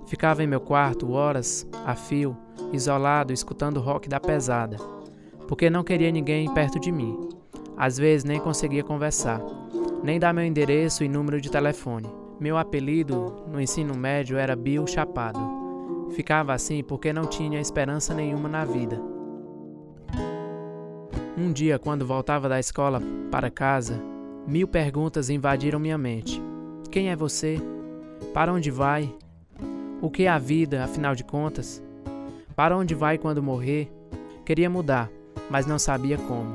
Ficava 0.06 0.44
em 0.44 0.46
meu 0.46 0.60
quarto 0.60 1.12
horas 1.12 1.66
a 1.86 1.94
fio, 1.94 2.36
isolado, 2.74 3.32
escutando 3.32 3.80
rock 3.80 4.06
da 4.06 4.20
pesada, 4.20 4.76
porque 5.48 5.70
não 5.70 5.82
queria 5.82 6.12
ninguém 6.12 6.52
perto 6.52 6.78
de 6.78 6.92
mim. 6.92 7.18
Às 7.74 7.96
vezes 7.96 8.24
nem 8.24 8.38
conseguia 8.38 8.84
conversar, 8.84 9.40
nem 10.02 10.20
dar 10.20 10.34
meu 10.34 10.44
endereço 10.44 11.02
e 11.02 11.08
número 11.08 11.40
de 11.40 11.50
telefone. 11.50 12.08
Meu 12.38 12.58
apelido 12.58 13.44
no 13.50 13.58
ensino 13.58 13.96
médio 13.96 14.36
era 14.36 14.54
Bill 14.54 14.86
Chapado. 14.86 15.40
Ficava 16.10 16.52
assim 16.52 16.84
porque 16.84 17.14
não 17.14 17.24
tinha 17.24 17.60
esperança 17.60 18.12
nenhuma 18.12 18.48
na 18.48 18.64
vida. 18.66 19.11
Um 21.36 21.50
dia, 21.50 21.78
quando 21.78 22.06
voltava 22.06 22.46
da 22.46 22.60
escola 22.60 23.00
para 23.30 23.50
casa, 23.50 23.98
mil 24.46 24.68
perguntas 24.68 25.30
invadiram 25.30 25.78
minha 25.78 25.96
mente. 25.96 26.42
Quem 26.90 27.08
é 27.08 27.16
você? 27.16 27.58
Para 28.34 28.52
onde 28.52 28.70
vai? 28.70 29.10
O 30.02 30.10
que 30.10 30.24
é 30.24 30.28
a 30.28 30.38
vida, 30.38 30.84
afinal 30.84 31.14
de 31.14 31.24
contas? 31.24 31.82
Para 32.54 32.76
onde 32.76 32.94
vai 32.94 33.16
quando 33.16 33.42
morrer? 33.42 33.90
Queria 34.44 34.68
mudar, 34.68 35.10
mas 35.48 35.64
não 35.64 35.78
sabia 35.78 36.18
como. 36.18 36.54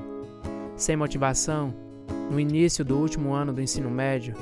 Sem 0.75 0.95
motivação, 0.95 1.73
no 2.29 2.39
início 2.39 2.85
do 2.85 2.99
último 2.99 3.33
ano 3.33 3.51
do 3.51 3.61
ensino 3.61 3.89
médio, 3.89 4.35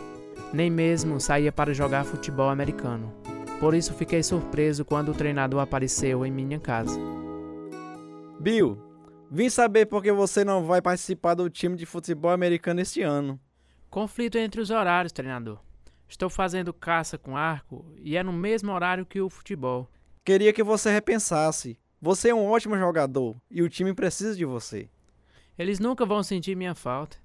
nem 0.51 0.69
mesmo 0.69 1.17
saía 1.17 1.51
para 1.51 1.73
jogar 1.73 2.03
futebol 2.03 2.49
americano. 2.49 3.09
Por 3.57 3.73
isso 3.73 3.93
fiquei 3.93 4.21
surpreso 4.21 4.83
quando 4.83 5.11
o 5.11 5.15
treinador 5.15 5.61
apareceu 5.61 6.25
em 6.25 6.31
minha 6.31 6.59
casa. 6.59 6.99
Bill, 8.37 8.77
vim 9.35 9.49
saber 9.49 9.85
por 9.85 10.01
que 10.01 10.13
você 10.13 10.45
não 10.45 10.63
vai 10.63 10.81
participar 10.81 11.33
do 11.33 11.49
time 11.49 11.75
de 11.75 11.85
futebol 11.85 12.31
americano 12.31 12.79
este 12.79 13.01
ano. 13.01 13.37
Conflito 13.89 14.37
entre 14.37 14.61
os 14.61 14.69
horários, 14.69 15.11
treinador. 15.11 15.59
Estou 16.07 16.29
fazendo 16.29 16.73
caça 16.73 17.17
com 17.17 17.35
arco 17.35 17.85
e 17.97 18.15
é 18.15 18.23
no 18.23 18.31
mesmo 18.31 18.71
horário 18.71 19.05
que 19.05 19.19
o 19.19 19.29
futebol. 19.29 19.89
Queria 20.23 20.53
que 20.53 20.63
você 20.63 20.89
repensasse. 20.89 21.77
Você 22.01 22.29
é 22.29 22.35
um 22.35 22.45
ótimo 22.45 22.77
jogador 22.77 23.35
e 23.51 23.61
o 23.61 23.69
time 23.69 23.93
precisa 23.93 24.35
de 24.35 24.45
você. 24.45 24.89
Eles 25.57 25.79
nunca 25.79 26.05
vão 26.05 26.23
sentir 26.23 26.55
minha 26.55 26.73
falta. 26.73 27.17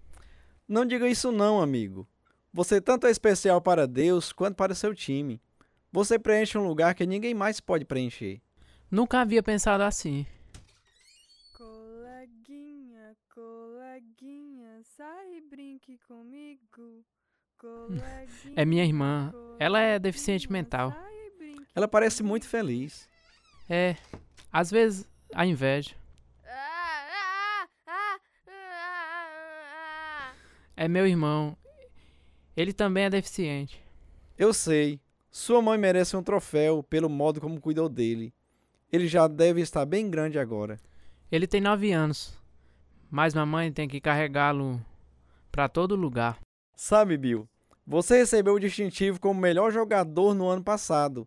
Não 0.66 0.84
diga 0.84 1.08
isso 1.08 1.30
não, 1.30 1.60
amigo. 1.60 2.08
Você 2.52 2.80
tanto 2.80 3.06
é 3.06 3.10
especial 3.10 3.60
para 3.60 3.86
Deus 3.86 4.32
quanto 4.32 4.56
para 4.56 4.74
seu 4.74 4.92
time. 4.92 5.40
Você 5.92 6.18
preenche 6.18 6.58
um 6.58 6.66
lugar 6.66 6.92
que 6.94 7.06
ninguém 7.06 7.34
mais 7.34 7.60
pode 7.60 7.84
preencher. 7.84 8.40
Nunca 8.90 9.20
havia 9.20 9.42
pensado 9.44 9.84
assim. 9.84 10.26
Brinque 15.50 15.98
comigo. 16.06 17.04
É 18.56 18.64
minha 18.64 18.82
irmã. 18.82 19.34
Ela 19.58 19.80
é 19.80 19.98
deficiente 19.98 20.50
mental. 20.50 20.96
Ela 21.74 21.86
parece 21.86 22.22
muito 22.22 22.48
feliz. 22.48 23.06
É. 23.68 23.96
Às 24.50 24.70
vezes, 24.70 25.06
a 25.34 25.44
inveja. 25.44 25.94
É 30.74 30.88
meu 30.88 31.06
irmão. 31.06 31.54
Ele 32.56 32.72
também 32.72 33.04
é 33.04 33.10
deficiente. 33.10 33.84
Eu 34.38 34.54
sei. 34.54 34.98
Sua 35.30 35.60
mãe 35.60 35.76
merece 35.76 36.16
um 36.16 36.22
troféu 36.22 36.82
pelo 36.82 37.10
modo 37.10 37.42
como 37.42 37.60
cuidou 37.60 37.90
dele. 37.90 38.32
Ele 38.90 39.06
já 39.06 39.28
deve 39.28 39.60
estar 39.60 39.84
bem 39.84 40.08
grande 40.10 40.38
agora. 40.38 40.80
Ele 41.30 41.46
tem 41.46 41.60
nove 41.60 41.92
anos. 41.92 42.40
Mas 43.10 43.34
mamãe 43.34 43.70
tem 43.70 43.86
que 43.86 44.00
carregá-lo 44.00 44.82
para 45.50 45.68
todo 45.68 45.96
lugar. 45.96 46.38
Sabe, 46.74 47.16
Bill, 47.16 47.48
você 47.86 48.18
recebeu 48.18 48.54
o 48.54 48.60
distintivo 48.60 49.20
como 49.20 49.40
melhor 49.40 49.70
jogador 49.72 50.34
no 50.34 50.48
ano 50.48 50.62
passado. 50.62 51.26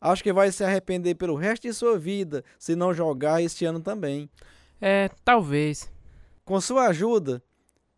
Acho 0.00 0.22
que 0.22 0.32
vai 0.32 0.52
se 0.52 0.62
arrepender 0.62 1.14
pelo 1.16 1.34
resto 1.34 1.62
de 1.62 1.72
sua 1.72 1.98
vida 1.98 2.44
se 2.58 2.76
não 2.76 2.94
jogar 2.94 3.42
este 3.42 3.64
ano 3.64 3.80
também. 3.80 4.30
É, 4.80 5.10
talvez. 5.24 5.90
Com 6.44 6.60
sua 6.60 6.86
ajuda, 6.86 7.42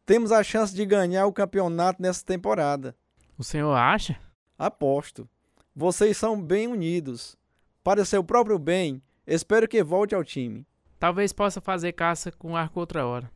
temos 0.07 0.33
a 0.33 0.43
chance 0.43 0.75
de 0.75 0.87
ganhar 0.87 1.27
o 1.27 1.33
campeonato 1.33 2.01
nessa 2.01 2.25
temporada. 2.25 2.97
O 3.37 3.45
senhor 3.45 3.75
acha? 3.75 4.19
Aposto. 4.59 5.29
Vocês 5.77 6.17
são 6.17 6.41
bem 6.41 6.67
unidos. 6.67 7.37
Para 7.85 8.05
seu 8.05 8.25
próprio 8.25 8.59
bem, 8.59 9.03
espero 9.27 9.69
que 9.69 9.83
volte 9.83 10.15
ao 10.15 10.25
time. 10.25 10.67
Talvez 10.99 11.33
possa 11.33 11.61
fazer 11.61 11.93
caça 11.93 12.33
com 12.33 12.57
arco 12.57 12.81
outra 12.81 13.07
hora. 13.07 13.31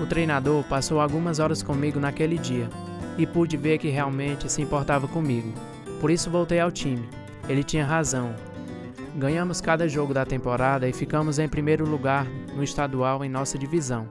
O 0.00 0.06
treinador 0.06 0.64
passou 0.64 1.00
algumas 1.00 1.38
horas 1.38 1.62
comigo 1.62 2.00
naquele 2.00 2.36
dia 2.36 2.68
e 3.16 3.26
pude 3.26 3.56
ver 3.56 3.78
que 3.78 3.88
realmente 3.88 4.50
se 4.50 4.60
importava 4.60 5.06
comigo. 5.06 5.52
Por 6.00 6.10
isso 6.10 6.30
voltei 6.30 6.58
ao 6.58 6.72
time. 6.72 7.08
Ele 7.48 7.62
tinha 7.62 7.84
razão. 7.84 8.34
Ganhamos 9.14 9.60
cada 9.60 9.86
jogo 9.88 10.12
da 10.12 10.24
temporada 10.24 10.88
e 10.88 10.92
ficamos 10.92 11.38
em 11.38 11.48
primeiro 11.48 11.88
lugar 11.88 12.26
no 12.56 12.64
estadual 12.64 13.24
em 13.24 13.28
nossa 13.28 13.56
divisão. 13.56 14.08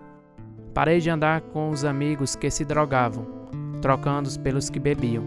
Parei 0.73 0.99
de 0.99 1.09
andar 1.09 1.41
com 1.41 1.69
os 1.69 1.83
amigos 1.83 2.35
que 2.35 2.49
se 2.49 2.63
drogavam, 2.63 3.27
trocando-os 3.81 4.37
pelos 4.37 4.69
que 4.69 4.79
bebiam. 4.79 5.23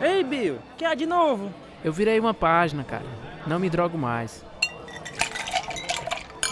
Ei, 0.00 0.22
Bill, 0.22 0.58
que 0.76 0.84
há 0.84 0.94
de 0.94 1.06
novo? 1.06 1.50
Eu 1.82 1.92
virei 1.92 2.20
uma 2.20 2.34
página, 2.34 2.84
cara. 2.84 3.06
Não 3.46 3.58
me 3.58 3.70
drogo 3.70 3.96
mais. 3.96 4.44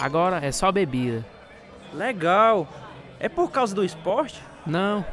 Agora 0.01 0.43
é 0.43 0.51
só 0.51 0.71
bebida. 0.71 1.23
Legal. 1.95 2.67
É 3.19 3.29
por 3.29 3.49
causa 3.49 3.73
do 3.73 3.83
esporte? 3.83 4.41
Não. 4.65 5.05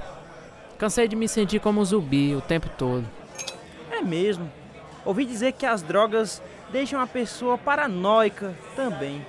Cansei 0.79 1.07
de 1.07 1.15
me 1.15 1.29
sentir 1.29 1.61
como 1.61 1.81
um 1.81 1.85
zumbi 1.85 2.35
o 2.35 2.41
tempo 2.41 2.69
todo. 2.77 3.07
É 3.91 4.03
mesmo. 4.03 4.51
Ouvi 5.05 5.25
dizer 5.25 5.53
que 5.53 5.65
as 5.65 5.83
drogas 5.83 6.43
deixam 6.71 7.01
a 7.01 7.07
pessoa 7.07 7.57
paranoica 7.57 8.55
também. 8.75 9.25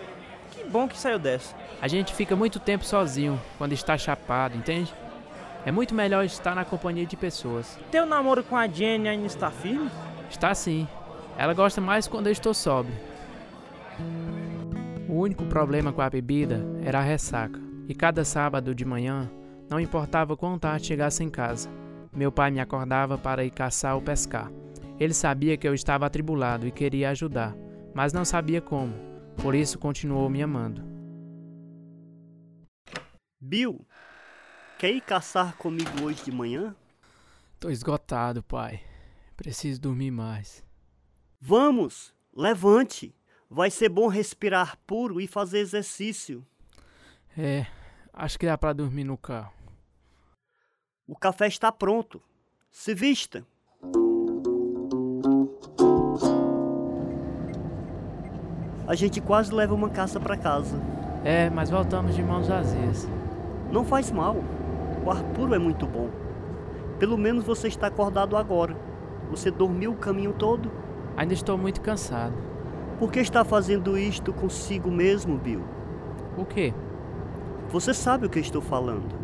Que 0.51 0.63
bom 0.63 0.87
que 0.87 0.97
saiu 0.97 1.19
dessa. 1.19 1.55
A 1.81 1.87
gente 1.87 2.13
fica 2.13 2.35
muito 2.35 2.59
tempo 2.59 2.85
sozinho 2.85 3.39
quando 3.57 3.73
está 3.73 3.97
chapado, 3.97 4.57
entende? 4.57 4.93
É 5.65 5.71
muito 5.71 5.93
melhor 5.93 6.25
estar 6.25 6.55
na 6.55 6.65
companhia 6.65 7.05
de 7.05 7.15
pessoas. 7.15 7.77
Teu 7.91 8.05
namoro 8.05 8.43
com 8.43 8.57
a 8.57 8.67
Jenny 8.67 9.07
ainda 9.07 9.27
está 9.27 9.49
firme? 9.49 9.89
Está 10.29 10.53
sim. 10.53 10.87
Ela 11.37 11.53
gosta 11.53 11.79
mais 11.79 12.07
quando 12.07 12.27
eu 12.27 12.31
estou 12.33 12.53
sóbrio. 12.53 12.95
O 15.13 15.17
único 15.17 15.45
problema 15.45 15.93
com 15.93 16.01
a 16.01 16.09
bebida 16.09 16.65
era 16.83 16.97
a 16.97 17.03
ressaca. 17.03 17.61
E 17.87 17.93
cada 17.93 18.25
sábado 18.25 18.73
de 18.73 18.83
manhã, 18.83 19.29
não 19.69 19.79
importava 19.79 20.35
quão 20.35 20.57
tarde 20.57 20.87
chegasse 20.87 21.23
em 21.23 21.29
casa, 21.29 21.69
meu 22.11 22.31
pai 22.31 22.49
me 22.49 22.59
acordava 22.59 23.15
para 23.15 23.45
ir 23.45 23.51
caçar 23.51 23.93
ou 23.93 24.01
pescar. 24.01 24.51
Ele 24.99 25.13
sabia 25.13 25.55
que 25.55 25.67
eu 25.67 25.75
estava 25.75 26.07
atribulado 26.07 26.65
e 26.65 26.71
queria 26.71 27.11
ajudar, 27.11 27.55
mas 27.93 28.11
não 28.11 28.25
sabia 28.25 28.59
como, 28.59 28.95
por 29.39 29.53
isso 29.53 29.77
continuou 29.77 30.27
me 30.31 30.41
amando. 30.41 30.81
Bill, 33.39 33.85
quer 34.79 34.93
ir 34.93 35.01
caçar 35.01 35.55
comigo 35.57 36.05
hoje 36.05 36.23
de 36.23 36.31
manhã? 36.31 36.75
Tô 37.59 37.69
esgotado, 37.69 38.41
pai. 38.41 38.81
Preciso 39.37 39.79
dormir 39.79 40.09
mais. 40.09 40.65
Vamos, 41.39 42.15
levante. 42.35 43.13
Vai 43.53 43.69
ser 43.69 43.87
bom 43.87 44.07
respirar 44.07 44.79
puro 44.87 45.21
e 45.21 45.27
fazer 45.27 45.59
exercício. 45.59 46.43
É, 47.37 47.67
acho 48.11 48.39
que 48.39 48.47
dá 48.47 48.57
para 48.57 48.73
dormir 48.73 49.03
no 49.03 49.15
carro. 49.15 49.53
O 51.07 51.15
café 51.15 51.45
está 51.45 51.71
pronto. 51.71 52.19
Se 52.71 52.95
vista. 52.95 53.45
A 58.87 58.95
gente 58.95 59.21
quase 59.21 59.53
leva 59.53 59.75
uma 59.75 59.91
caça 59.91 60.19
para 60.19 60.35
casa. 60.35 60.75
É, 61.23 61.47
mas 61.51 61.69
voltamos 61.69 62.15
de 62.15 62.23
mãos 62.23 62.47
vazias. 62.47 63.07
Não 63.71 63.85
faz 63.85 64.09
mal. 64.09 64.37
O 65.05 65.11
ar 65.11 65.23
puro 65.35 65.53
é 65.53 65.59
muito 65.59 65.85
bom. 65.85 66.09
Pelo 66.97 67.19
menos 67.19 67.43
você 67.43 67.67
está 67.67 67.85
acordado 67.85 68.35
agora. 68.35 68.75
Você 69.29 69.51
dormiu 69.51 69.91
o 69.91 69.97
caminho 69.97 70.33
todo? 70.33 70.71
Ainda 71.15 71.35
estou 71.35 71.55
muito 71.55 71.81
cansado. 71.81 72.52
Por 72.99 73.11
que 73.11 73.19
está 73.19 73.43
fazendo 73.43 73.97
isto 73.97 74.31
consigo 74.31 74.91
mesmo, 74.91 75.37
Bill? 75.37 75.63
O 76.37 76.45
quê? 76.45 76.73
Você 77.69 77.93
sabe 77.93 78.27
o 78.27 78.29
que 78.29 78.39
estou 78.39 78.61
falando. 78.61 79.15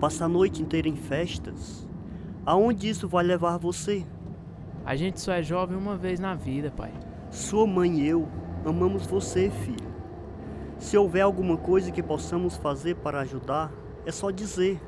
Passar 0.00 0.24
a 0.24 0.28
noite 0.28 0.62
inteira 0.62 0.88
em 0.88 0.96
festas. 0.96 1.86
Aonde 2.46 2.88
isso 2.88 3.06
vai 3.06 3.24
levar 3.24 3.58
você? 3.58 4.06
A 4.84 4.96
gente 4.96 5.20
só 5.20 5.32
é 5.32 5.42
jovem 5.42 5.76
uma 5.76 5.96
vez 5.96 6.18
na 6.18 6.34
vida, 6.34 6.70
pai. 6.70 6.92
Sua 7.30 7.66
mãe 7.66 8.00
e 8.00 8.08
eu 8.08 8.26
amamos 8.64 9.06
você, 9.06 9.50
filho. 9.50 9.88
Se 10.78 10.96
houver 10.96 11.20
alguma 11.20 11.56
coisa 11.56 11.90
que 11.90 12.02
possamos 12.02 12.56
fazer 12.56 12.96
para 12.96 13.20
ajudar, 13.20 13.72
é 14.06 14.12
só 14.12 14.30
dizer. 14.30 14.80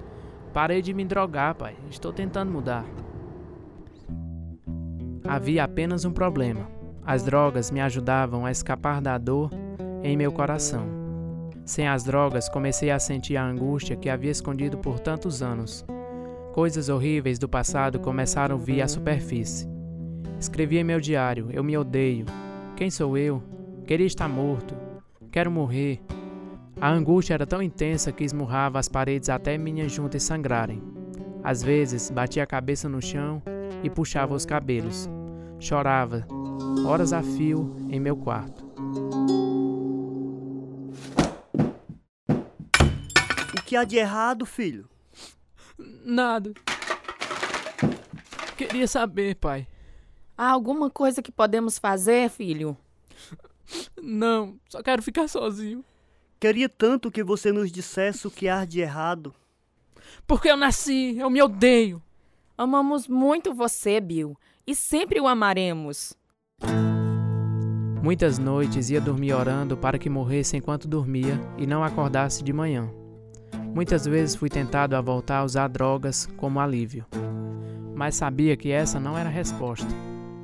Parei 0.53 0.81
de 0.81 0.95
me 0.95 1.05
drogar, 1.05 1.55
pai. 1.55 1.77
Estou 1.91 2.13
tentando 2.13 2.51
mudar. 2.51 2.85
Havia 5.25 5.65
apenas 5.65 6.05
um 6.05 6.13
problema. 6.13 6.80
As 7.11 7.25
drogas 7.25 7.73
me 7.73 7.81
ajudavam 7.81 8.47
a 8.47 8.53
escapar 8.53 9.01
da 9.01 9.19
dor 9.19 9.51
em 10.05 10.17
meu 10.17 10.31
coração. 10.31 10.87
Sem 11.65 11.89
as 11.89 12.05
drogas, 12.05 12.49
comecei 12.49 12.89
a 12.89 13.01
sentir 13.01 13.37
a 13.37 13.45
angústia 13.45 13.97
que 13.97 14.09
havia 14.09 14.31
escondido 14.31 14.79
por 14.79 15.01
tantos 15.01 15.43
anos. 15.43 15.85
Coisas 16.53 16.89
horríveis 16.89 17.37
do 17.37 17.49
passado 17.49 17.99
começaram 17.99 18.55
a 18.55 18.59
vir 18.61 18.81
à 18.81 18.87
superfície. 18.87 19.69
Escrevi 20.39 20.79
em 20.79 20.85
meu 20.85 21.01
diário: 21.01 21.49
Eu 21.51 21.65
me 21.65 21.77
odeio. 21.77 22.27
Quem 22.77 22.93
sou 22.93 23.19
eu? 23.19 23.43
Queria 23.85 24.07
estar 24.07 24.29
morto. 24.29 24.77
Quero 25.33 25.51
morrer. 25.51 26.01
A 26.81 26.89
angústia 26.93 27.35
era 27.35 27.45
tão 27.45 27.61
intensa 27.61 28.13
que 28.13 28.23
esmurrava 28.23 28.79
as 28.79 28.89
paredes 28.89 29.29
até 29.29 29.59
minhas 29.59 29.91
juntas 29.91 30.23
sangrarem. 30.23 30.81
Às 31.43 31.61
vezes, 31.61 32.09
batia 32.09 32.45
a 32.45 32.47
cabeça 32.47 32.89
no 32.89 33.03
chão 33.03 33.43
e 33.83 33.91
puxava 33.91 34.33
os 34.33 34.47
cabelos. 34.47 35.11
Chorava, 35.59 36.25
horas 36.87 37.13
a 37.13 37.23
fio, 37.23 37.77
em 37.89 38.01
meu 38.01 38.17
quarto. 38.17 38.65
O 43.59 43.63
que 43.65 43.77
há 43.77 43.85
de 43.85 43.97
errado, 43.97 44.45
filho? 44.45 44.89
Nada. 46.05 46.53
Queria 48.57 48.87
saber, 48.87 49.37
pai. 49.37 49.67
Há 50.37 50.51
alguma 50.51 50.91
coisa 50.91 51.23
que 51.23 51.31
podemos 51.31 51.79
fazer, 51.79 52.29
filho? 52.31 52.77
Não, 54.03 54.59
só 54.69 54.83
quero 54.83 55.03
ficar 55.03 55.29
sozinho. 55.29 55.85
Queria 56.41 56.69
tanto 56.69 57.11
que 57.11 57.23
você 57.23 57.53
nos 57.53 57.71
dissesse 57.71 58.27
o 58.27 58.31
que 58.31 58.49
há 58.49 58.65
de 58.65 58.81
errado. 58.81 59.35
Porque 60.27 60.51
eu 60.51 60.57
nasci, 60.57 61.17
eu 61.19 61.29
me 61.31 61.43
odeio. 61.43 62.03
Amamos 62.57 63.07
muito 63.07 63.55
você, 63.55 64.01
Bill, 64.01 64.37
e 64.67 64.75
sempre 64.75 65.21
o 65.21 65.29
amaremos. 65.29 66.15
Muitas 68.03 68.39
noites 68.39 68.89
ia 68.91 69.01
dormir 69.01 69.35
orando 69.35 69.77
para 69.77 69.99
que 69.99 70.09
morresse 70.09 70.57
enquanto 70.57 70.89
dormia 70.89 71.39
e 71.59 71.67
não 71.67 71.85
acordasse 71.85 72.43
de 72.43 72.53
manhã. 72.53 72.91
Muitas 73.75 74.07
vezes 74.07 74.35
fui 74.35 74.49
tentado 74.49 74.97
a 74.97 75.01
voltar 75.01 75.39
a 75.39 75.45
usar 75.45 75.69
drogas 75.69 76.27
como 76.37 76.59
alívio, 76.59 77.05
mas 77.95 78.17
sabia 78.17 78.57
que 78.57 78.73
essa 78.73 78.99
não 78.99 79.17
era 79.17 79.29
a 79.29 79.33
resposta. 79.33 79.87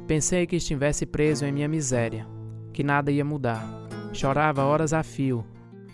Pensei 0.06 0.46
que 0.46 0.56
estivesse 0.56 1.04
preso 1.04 1.44
em 1.44 1.52
minha 1.52 1.66
miséria, 1.66 2.26
que 2.72 2.84
nada 2.84 3.10
ia 3.10 3.24
mudar. 3.24 3.66
Chorava 4.12 4.62
horas 4.62 4.92
a 4.92 5.02
fio. 5.02 5.44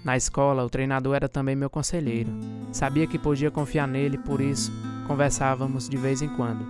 Na 0.04 0.16
escola, 0.16 0.64
o 0.64 0.68
treinador 0.68 1.14
era 1.14 1.28
também 1.28 1.56
meu 1.56 1.70
conselheiro. 1.70 2.30
Sabia 2.72 3.06
que 3.06 3.18
podia 3.18 3.50
confiar 3.50 3.86
nele, 3.88 4.18
por 4.18 4.40
isso 4.40 4.72
conversávamos 5.06 5.88
de 5.88 5.96
vez 5.96 6.20
em 6.22 6.28
quando. 6.28 6.66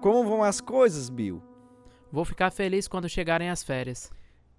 Como 0.00 0.28
vão 0.28 0.42
as 0.42 0.60
coisas, 0.60 1.08
Bill? 1.08 1.42
Vou 2.16 2.24
ficar 2.24 2.50
feliz 2.50 2.88
quando 2.88 3.10
chegarem 3.10 3.50
as 3.50 3.62
férias. 3.62 4.10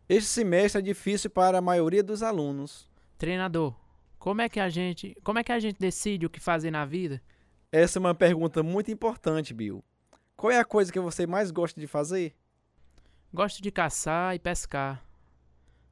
Este 0.08 0.30
semestre 0.30 0.80
é 0.80 0.84
difícil 0.84 1.28
para 1.28 1.58
a 1.58 1.62
maioria 1.62 2.04
dos 2.04 2.22
alunos. 2.22 2.88
Treinador, 3.18 3.74
como 4.20 4.44
é 4.44 4.48
que 4.48 4.60
a 4.60 4.70
gente, 4.70 5.18
como 5.24 5.40
é 5.40 5.44
que 5.44 5.52
a 5.52 5.58
gente 5.58 5.80
decide 5.80 6.28
o 6.28 6.30
que 6.30 6.40
fazer 6.40 6.70
na 6.70 6.86
vida? 6.86 7.20
Essa 7.72 7.98
é 7.98 8.00
uma 8.00 8.14
pergunta 8.14 8.62
muito 8.62 8.92
importante, 8.92 9.56
Bill. 9.56 9.84
Qual 10.36 10.52
é 10.52 10.60
a 10.60 10.64
coisa 10.64 10.94
que 10.94 11.00
você 11.00 11.26
mais 11.26 11.50
gosta 11.50 11.82
de 11.82 11.88
fazer? 11.88 12.36
Gosto 13.34 13.60
de 13.60 13.72
caçar 13.72 14.36
e 14.36 14.40
pescar. 14.40 15.04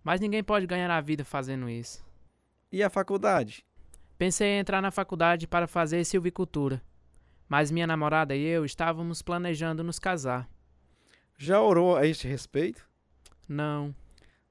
Mas 0.04 0.21
ninguém 0.21 0.43
pode 0.43 0.67
ganhar 0.67 0.91
a 0.91 1.01
vida 1.01 1.25
fazendo 1.25 1.67
isso. 1.67 2.06
E 2.71 2.84
a 2.84 2.91
faculdade? 2.91 3.65
Pensei 4.19 4.49
em 4.49 4.60
entrar 4.60 4.84
na 4.84 4.91
faculdade 4.91 5.47
para 5.47 5.65
fazer 5.65 6.06
silvicultura. 6.06 6.80
Mas 7.49 7.71
minha 7.71 7.88
namorada 7.88 8.36
e 8.36 8.43
eu 8.45 8.65
estávamos 8.65 9.23
planejando 9.23 9.84
nos 9.84 9.97
casar. 9.97 10.47
Já 11.38 11.62
orou 11.62 11.95
a 11.95 12.06
este 12.06 12.28
respeito? 12.28 12.88
Não. 13.48 13.93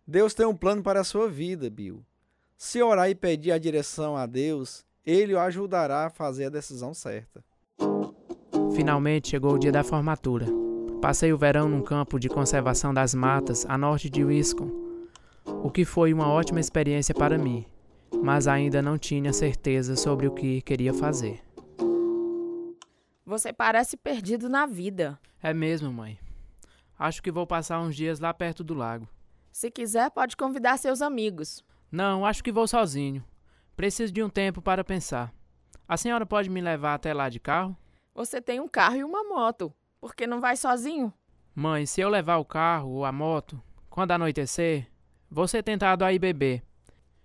Deus 0.06 0.34
tem 0.34 0.44
um 0.44 0.54
plano 0.54 0.82
para 0.82 1.00
a 1.00 1.04
sua 1.04 1.28
vida, 1.28 1.70
Bill. 1.70 2.04
Se 2.56 2.82
orar 2.82 3.08
e 3.08 3.14
pedir 3.14 3.52
a 3.52 3.58
direção 3.58 4.16
a 4.16 4.26
Deus, 4.26 4.84
Ele 5.04 5.34
o 5.34 5.40
ajudará 5.40 6.06
a 6.06 6.10
fazer 6.10 6.46
a 6.46 6.50
decisão 6.50 6.92
certa. 6.92 7.42
Finalmente 8.74 9.28
chegou 9.28 9.54
o 9.54 9.58
dia 9.58 9.72
da 9.72 9.82
formatura. 9.82 10.46
Passei 11.00 11.32
o 11.32 11.38
verão 11.38 11.68
num 11.68 11.82
campo 11.82 12.18
de 12.18 12.28
conservação 12.28 12.92
das 12.92 13.14
matas 13.14 13.64
a 13.66 13.76
norte 13.76 14.08
de 14.08 14.24
Wisconsin, 14.24 14.72
o 15.62 15.70
que 15.70 15.84
foi 15.84 16.12
uma 16.12 16.28
ótima 16.28 16.60
experiência 16.60 17.14
para 17.14 17.38
mim, 17.38 17.66
mas 18.22 18.48
ainda 18.48 18.80
não 18.80 18.96
tinha 18.96 19.32
certeza 19.32 19.96
sobre 19.96 20.26
o 20.26 20.32
que 20.32 20.62
queria 20.62 20.94
fazer. 20.94 21.42
Você 23.26 23.52
parece 23.52 23.96
perdido 23.96 24.48
na 24.48 24.66
vida. 24.66 25.18
É 25.42 25.52
mesmo, 25.52 25.92
mãe. 25.92 26.18
Acho 26.98 27.22
que 27.22 27.32
vou 27.32 27.46
passar 27.46 27.80
uns 27.80 27.96
dias 27.96 28.20
lá 28.20 28.32
perto 28.32 28.62
do 28.62 28.74
lago. 28.74 29.08
Se 29.50 29.70
quiser, 29.70 30.10
pode 30.10 30.36
convidar 30.36 30.76
seus 30.78 31.00
amigos. 31.02 31.64
Não, 31.90 32.24
acho 32.26 32.42
que 32.42 32.52
vou 32.52 32.66
sozinho. 32.66 33.24
Preciso 33.76 34.12
de 34.12 34.22
um 34.22 34.28
tempo 34.28 34.62
para 34.62 34.84
pensar. 34.84 35.32
A 35.86 35.96
senhora 35.96 36.24
pode 36.24 36.48
me 36.48 36.60
levar 36.60 36.94
até 36.94 37.12
lá 37.12 37.28
de 37.28 37.38
carro? 37.38 37.76
Você 38.14 38.40
tem 38.40 38.60
um 38.60 38.68
carro 38.68 38.96
e 38.96 39.04
uma 39.04 39.24
moto. 39.24 39.72
Por 40.00 40.14
que 40.14 40.26
não 40.26 40.40
vai 40.40 40.56
sozinho? 40.56 41.12
Mãe, 41.54 41.86
se 41.86 42.00
eu 42.00 42.08
levar 42.08 42.38
o 42.38 42.44
carro 42.44 42.90
ou 42.90 43.04
a 43.04 43.12
moto, 43.12 43.60
quando 43.88 44.12
anoitecer, 44.12 44.88
vou 45.30 45.46
ser 45.46 45.62
tentado 45.62 46.04
a 46.04 46.12
ir 46.12 46.18
beber. 46.18 46.62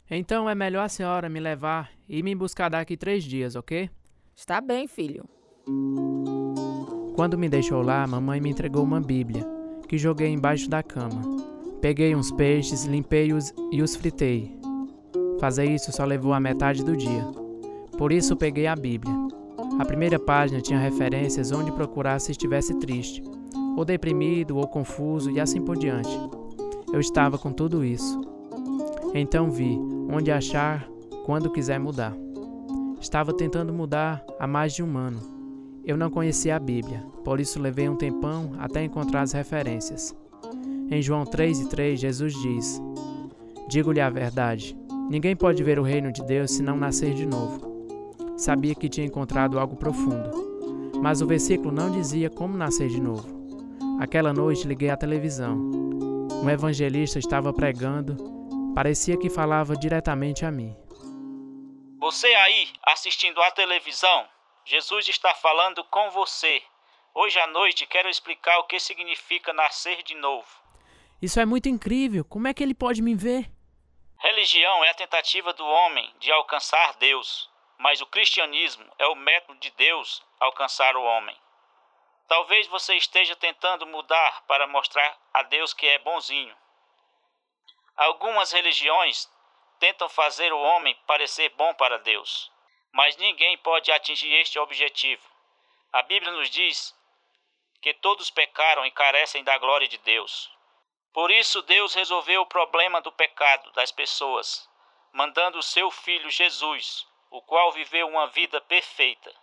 Então 0.09 0.49
é 0.49 0.55
melhor 0.55 0.83
a 0.83 0.89
senhora 0.89 1.29
me 1.29 1.39
levar 1.39 1.91
e 2.07 2.21
me 2.23 2.33
buscar 2.33 2.69
daqui 2.69 2.97
três 2.97 3.23
dias, 3.23 3.55
ok? 3.55 3.89
Está 4.35 4.59
bem, 4.61 4.87
filho. 4.87 5.27
Quando 7.15 7.37
me 7.37 7.49
deixou 7.49 7.81
lá, 7.81 8.07
mamãe 8.07 8.39
me 8.39 8.49
entregou 8.49 8.83
uma 8.83 9.01
Bíblia, 9.01 9.45
que 9.89 9.97
joguei 9.97 10.29
embaixo 10.29 10.69
da 10.69 10.83
cama. 10.83 11.19
Peguei 11.81 12.15
uns 12.15 12.31
peixes, 12.31 12.85
limpei-os 12.85 13.51
e 13.71 13.81
os 13.81 13.95
fritei. 13.95 14.55
Fazer 15.39 15.65
isso 15.65 15.91
só 15.91 16.05
levou 16.05 16.31
a 16.31 16.39
metade 16.39 16.85
do 16.85 16.95
dia. 16.95 17.25
Por 17.97 18.11
isso 18.11 18.37
peguei 18.37 18.67
a 18.67 18.75
Bíblia. 18.75 19.13
A 19.79 19.85
primeira 19.85 20.19
página 20.19 20.61
tinha 20.61 20.77
referências 20.77 21.51
onde 21.51 21.71
procurar 21.71 22.19
se 22.19 22.31
estivesse 22.31 22.75
triste, 22.75 23.23
ou 23.75 23.83
deprimido, 23.83 24.57
ou 24.57 24.67
confuso 24.67 25.31
e 25.31 25.39
assim 25.39 25.59
por 25.59 25.75
diante. 25.75 26.15
Eu 26.93 26.99
estava 26.99 27.39
com 27.39 27.51
tudo 27.51 27.83
isso. 27.83 28.21
Então 29.15 29.49
vi 29.49 29.75
onde 30.11 30.31
achar 30.31 30.87
quando 31.25 31.49
quiser 31.49 31.79
mudar. 31.79 32.15
Estava 33.01 33.33
tentando 33.33 33.73
mudar 33.73 34.23
há 34.39 34.45
mais 34.45 34.71
de 34.73 34.83
um 34.83 34.97
ano. 34.97 35.38
Eu 35.89 35.97
não 35.97 36.11
conhecia 36.11 36.55
a 36.55 36.59
Bíblia, 36.59 37.03
por 37.25 37.39
isso 37.39 37.59
levei 37.59 37.89
um 37.89 37.95
tempão 37.95 38.53
até 38.59 38.83
encontrar 38.83 39.21
as 39.21 39.31
referências. 39.31 40.15
Em 40.87 41.01
João 41.01 41.25
3 41.25 41.61
e 41.61 41.67
3, 41.67 41.99
Jesus 41.99 42.39
diz: 42.39 42.79
Digo-lhe 43.67 43.99
a 43.99 44.07
verdade: 44.07 44.77
ninguém 45.09 45.35
pode 45.35 45.63
ver 45.63 45.79
o 45.79 45.83
reino 45.83 46.11
de 46.11 46.23
Deus 46.23 46.51
se 46.51 46.61
não 46.61 46.77
nascer 46.77 47.15
de 47.15 47.25
novo. 47.25 48.37
Sabia 48.37 48.75
que 48.75 48.87
tinha 48.87 49.07
encontrado 49.07 49.57
algo 49.57 49.75
profundo, 49.77 50.93
mas 51.01 51.23
o 51.23 51.25
versículo 51.25 51.71
não 51.71 51.89
dizia 51.89 52.29
como 52.29 52.55
nascer 52.55 52.89
de 52.89 53.01
novo. 53.01 53.27
Aquela 53.99 54.31
noite 54.31 54.67
liguei 54.67 54.91
a 54.91 54.95
televisão. 54.95 55.57
Um 56.43 56.47
evangelista 56.51 57.17
estava 57.17 57.51
pregando, 57.51 58.15
parecia 58.75 59.17
que 59.17 59.27
falava 59.27 59.75
diretamente 59.75 60.45
a 60.45 60.51
mim. 60.51 60.75
Você 61.99 62.27
aí, 62.27 62.67
assistindo 62.85 63.41
à 63.41 63.49
televisão, 63.49 64.27
Jesus 64.69 65.09
está 65.09 65.33
falando 65.33 65.83
com 65.85 66.11
você. 66.11 66.61
Hoje 67.15 67.39
à 67.39 67.47
noite 67.47 67.87
quero 67.87 68.07
explicar 68.07 68.59
o 68.59 68.65
que 68.65 68.79
significa 68.79 69.51
nascer 69.51 70.03
de 70.03 70.13
novo. 70.13 70.47
Isso 71.19 71.39
é 71.39 71.45
muito 71.45 71.67
incrível. 71.67 72.23
Como 72.23 72.47
é 72.47 72.53
que 72.53 72.61
ele 72.61 72.75
pode 72.75 73.01
me 73.01 73.15
ver? 73.15 73.49
Religião 74.19 74.85
é 74.85 74.91
a 74.91 74.93
tentativa 74.93 75.53
do 75.53 75.65
homem 75.65 76.13
de 76.19 76.31
alcançar 76.31 76.93
Deus, 76.97 77.49
mas 77.79 77.99
o 77.99 78.05
cristianismo 78.05 78.85
é 78.99 79.07
o 79.07 79.15
método 79.15 79.59
de 79.59 79.71
Deus 79.71 80.23
alcançar 80.39 80.95
o 80.95 81.01
homem. 81.01 81.35
Talvez 82.27 82.67
você 82.67 82.93
esteja 82.93 83.35
tentando 83.35 83.87
mudar 83.87 84.43
para 84.43 84.67
mostrar 84.67 85.17
a 85.33 85.41
Deus 85.41 85.73
que 85.73 85.87
é 85.87 85.97
bonzinho. 85.97 86.55
Algumas 87.97 88.51
religiões 88.51 89.27
tentam 89.79 90.07
fazer 90.07 90.53
o 90.53 90.61
homem 90.61 90.95
parecer 91.07 91.49
bom 91.57 91.73
para 91.73 91.97
Deus, 91.97 92.51
mas 92.91 93.17
ninguém 93.17 93.57
pode 93.57 93.91
atingir 93.91 94.33
este 94.35 94.57
objetivo. 94.59 95.23
A 95.91 96.01
Bíblia 96.03 96.31
nos 96.31 96.49
diz 96.49 96.95
que 97.81 97.93
todos 97.93 98.29
pecaram 98.29 98.85
e 98.85 98.91
carecem 98.91 99.43
da 99.43 99.57
glória 99.57 99.87
de 99.87 99.97
Deus. 99.99 100.51
Por 101.13 101.31
isso, 101.31 101.61
Deus 101.63 101.93
resolveu 101.93 102.41
o 102.41 102.45
problema 102.45 103.01
do 103.01 103.11
pecado 103.11 103.71
das 103.71 103.91
pessoas, 103.91 104.69
mandando 105.11 105.57
o 105.57 105.63
seu 105.63 105.89
filho 105.89 106.29
Jesus, 106.29 107.07
o 107.31 107.41
qual 107.41 107.71
viveu 107.71 108.07
uma 108.07 108.27
vida 108.27 108.61
perfeita. 108.61 109.33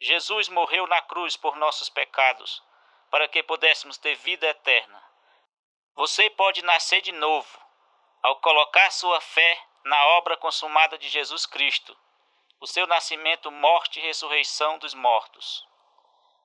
Jesus 0.00 0.48
morreu 0.48 0.86
na 0.86 1.00
cruz 1.02 1.36
por 1.36 1.56
nossos 1.56 1.88
pecados, 1.88 2.62
para 3.10 3.26
que 3.26 3.42
pudéssemos 3.42 3.96
ter 3.96 4.14
vida 4.16 4.46
eterna. 4.46 5.02
Você 5.94 6.30
pode 6.30 6.62
nascer 6.62 7.00
de 7.00 7.12
novo 7.12 7.58
ao 8.22 8.36
colocar 8.36 8.90
sua 8.90 9.20
fé 9.20 9.60
na 9.84 10.06
obra 10.18 10.36
consumada 10.36 10.98
de 10.98 11.08
Jesus 11.08 11.46
Cristo, 11.46 11.96
o 12.60 12.66
seu 12.66 12.86
nascimento, 12.86 13.50
morte 13.50 13.98
e 13.98 14.02
ressurreição 14.02 14.78
dos 14.78 14.94
mortos. 14.94 15.66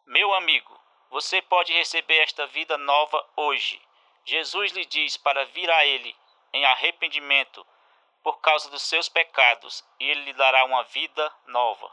Meu 0.05 0.33
amigo, 0.33 0.79
você 1.09 1.41
pode 1.41 1.73
receber 1.73 2.19
esta 2.19 2.45
vida 2.47 2.77
nova 2.77 3.25
hoje 3.35 3.81
Jesus 4.25 4.71
lhe 4.71 4.85
diz 4.85 5.17
para 5.17 5.45
vir 5.45 5.69
a 5.69 5.85
Ele 5.85 6.15
em 6.53 6.63
arrependimento 6.65 7.65
por 8.23 8.39
causa 8.39 8.69
dos 8.69 8.81
seus 8.83 9.09
pecados, 9.09 9.83
e 9.99 10.09
Ele 10.09 10.21
lhe 10.21 10.33
dará 10.33 10.63
uma 10.63 10.83
vida 10.83 11.31
nova. 11.47 11.91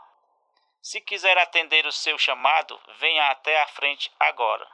Se 0.80 1.00
quiser 1.00 1.36
atender 1.38 1.86
o 1.86 1.92
seu 1.92 2.16
chamado, 2.16 2.78
venha 2.98 3.30
até 3.30 3.60
a 3.60 3.66
frente 3.66 4.10
agora. 4.18 4.66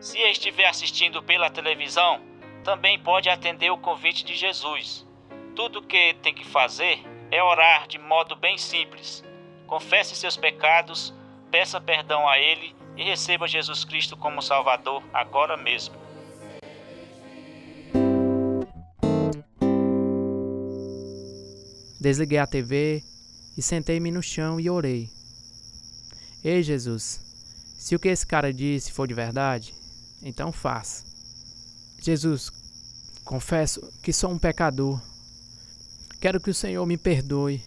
Se 0.00 0.20
estiver 0.20 0.66
assistindo 0.66 1.22
pela 1.22 1.48
televisão, 1.48 2.20
também 2.64 3.00
pode 3.00 3.30
atender 3.30 3.70
o 3.70 3.78
convite 3.78 4.24
de 4.24 4.34
Jesus. 4.34 5.06
Tudo 5.54 5.78
o 5.78 5.86
que 5.86 6.14
tem 6.14 6.34
que 6.34 6.44
fazer 6.44 6.98
é 7.30 7.42
orar 7.42 7.86
de 7.86 7.98
modo 7.98 8.36
bem 8.36 8.56
simples. 8.58 9.24
Confesse 9.66 10.14
seus 10.14 10.36
pecados, 10.36 11.14
peça 11.50 11.80
perdão 11.80 12.28
a 12.28 12.38
Ele 12.38 12.74
e 12.96 13.04
receba 13.04 13.48
Jesus 13.48 13.84
Cristo 13.84 14.16
como 14.16 14.40
Salvador 14.40 15.02
agora 15.12 15.56
mesmo. 15.56 15.94
Desliguei 22.00 22.38
a 22.38 22.46
TV 22.46 23.02
e 23.56 23.62
sentei-me 23.62 24.10
no 24.10 24.22
chão 24.22 24.60
e 24.60 24.70
orei. 24.70 25.08
Ei, 26.44 26.62
Jesus, 26.62 27.20
se 27.76 27.96
o 27.96 27.98
que 27.98 28.08
esse 28.08 28.26
cara 28.26 28.52
disse 28.52 28.92
for 28.92 29.08
de 29.08 29.14
verdade, 29.14 29.74
então 30.22 30.52
faça. 30.52 31.04
Jesus, 32.00 32.50
confesso 33.24 33.80
que 34.02 34.12
sou 34.12 34.30
um 34.30 34.38
pecador. 34.38 35.00
Quero 36.26 36.40
que 36.40 36.50
o 36.50 36.54
Senhor 36.54 36.84
me 36.84 36.96
perdoe. 36.96 37.62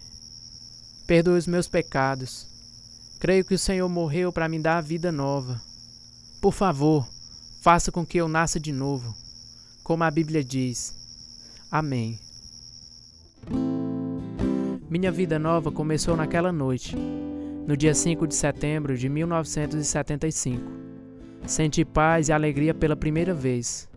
Perdoe 1.08 1.38
os 1.38 1.48
meus 1.48 1.66
pecados. 1.66 2.46
Creio 3.18 3.46
que 3.46 3.54
o 3.54 3.58
Senhor 3.58 3.88
morreu 3.88 4.34
para 4.34 4.50
me 4.50 4.60
dar 4.60 4.80
a 4.80 4.82
vida 4.82 5.14
nova. 5.14 5.62
Por 6.42 6.52
favor, 6.52 7.08
faça 7.62 7.90
com 7.90 8.06
que 8.06 8.18
eu 8.18 8.28
nasça 8.28 8.60
de 8.60 8.74
novo, 8.74 9.16
como 9.82 10.04
a 10.04 10.12
Bíblia 10.12 10.44
diz. 10.44 10.94
Amém. 11.72 12.20
Minha 14.90 15.10
vida 15.10 15.40
nova 15.40 15.72
começou 15.72 16.18
naquela 16.18 16.52
noite, 16.52 16.98
no 17.66 17.78
dia 17.78 17.96
5 17.96 18.28
de 18.28 18.36
setembro 18.36 18.98
de 18.98 19.08
1975. 19.08 20.62
Senti 21.48 21.86
paz 21.86 22.28
e 22.28 22.34
alegria 22.34 22.74
pela 22.74 22.98
primeira 22.98 23.34
vez. 23.34 23.88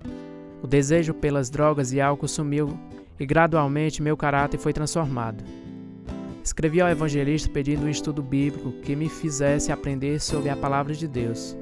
O 0.62 0.68
desejo 0.68 1.12
pelas 1.12 1.50
drogas 1.50 1.92
e 1.92 2.00
álcool 2.00 2.28
sumiu 2.28 2.78
e 3.22 3.26
gradualmente 3.26 4.02
meu 4.02 4.16
caráter 4.16 4.58
foi 4.58 4.72
transformado. 4.72 5.44
Escrevi 6.42 6.80
ao 6.80 6.88
evangelista 6.88 7.48
pedindo 7.48 7.84
um 7.84 7.88
estudo 7.88 8.20
bíblico 8.20 8.72
que 8.82 8.96
me 8.96 9.08
fizesse 9.08 9.70
aprender 9.70 10.20
sobre 10.20 10.50
a 10.50 10.56
palavra 10.56 10.92
de 10.92 11.06
Deus. 11.06 11.56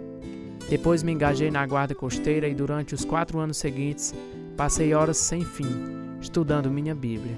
Depois 0.70 1.02
me 1.02 1.12
engajei 1.12 1.50
na 1.50 1.66
guarda 1.66 1.94
costeira 1.94 2.48
e 2.48 2.54
durante 2.54 2.94
os 2.94 3.04
quatro 3.04 3.38
anos 3.38 3.58
seguintes 3.58 4.14
passei 4.56 4.94
horas 4.94 5.18
sem 5.18 5.44
fim 5.44 6.16
estudando 6.18 6.70
minha 6.70 6.94
Bíblia. 6.94 7.36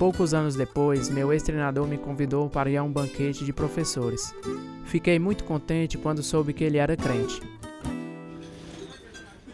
Poucos 0.00 0.34
anos 0.34 0.56
depois, 0.56 1.08
meu 1.08 1.32
ex-treinador 1.32 1.86
me 1.86 1.96
convidou 1.96 2.50
para 2.50 2.68
ir 2.68 2.76
a 2.76 2.82
um 2.82 2.90
banquete 2.90 3.44
de 3.44 3.52
professores. 3.52 4.34
Fiquei 4.84 5.20
muito 5.20 5.44
contente 5.44 5.96
quando 5.96 6.24
soube 6.24 6.52
que 6.52 6.64
ele 6.64 6.78
era 6.78 6.96
crente. 6.96 7.40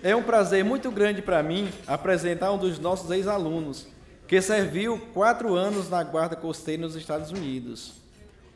É 0.03 0.17
um 0.17 0.23
prazer 0.23 0.65
muito 0.65 0.91
grande 0.91 1.21
para 1.21 1.43
mim 1.43 1.69
apresentar 1.87 2.51
um 2.53 2.57
dos 2.57 2.79
nossos 2.79 3.11
ex-alunos, 3.11 3.87
que 4.27 4.41
serviu 4.41 4.99
quatro 5.13 5.55
anos 5.55 5.91
na 5.91 6.03
Guarda 6.03 6.35
Costeira 6.35 6.81
nos 6.81 6.95
Estados 6.95 7.31
Unidos. 7.31 8.01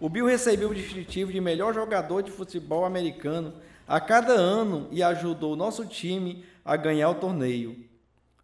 O 0.01 0.09
Bill 0.09 0.25
recebeu 0.25 0.71
o 0.71 0.75
distintivo 0.75 1.31
de 1.31 1.43
melhor 1.43 1.75
jogador 1.75 2.23
de 2.23 2.31
futebol 2.31 2.87
americano 2.87 3.53
a 3.87 4.01
cada 4.01 4.33
ano 4.33 4.89
e 4.91 5.03
ajudou 5.03 5.53
o 5.53 5.57
nosso 5.57 5.85
time 5.85 6.47
a 6.65 6.77
ganhar 6.77 7.11
o 7.11 7.17
torneio. 7.17 7.77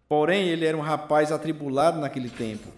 Porém, 0.07 0.49
ele 0.49 0.67
era 0.67 0.77
um 0.77 0.83
rapaz 0.83 1.33
atribulado 1.33 1.99
naquele 1.99 2.29
tempo 2.29 2.69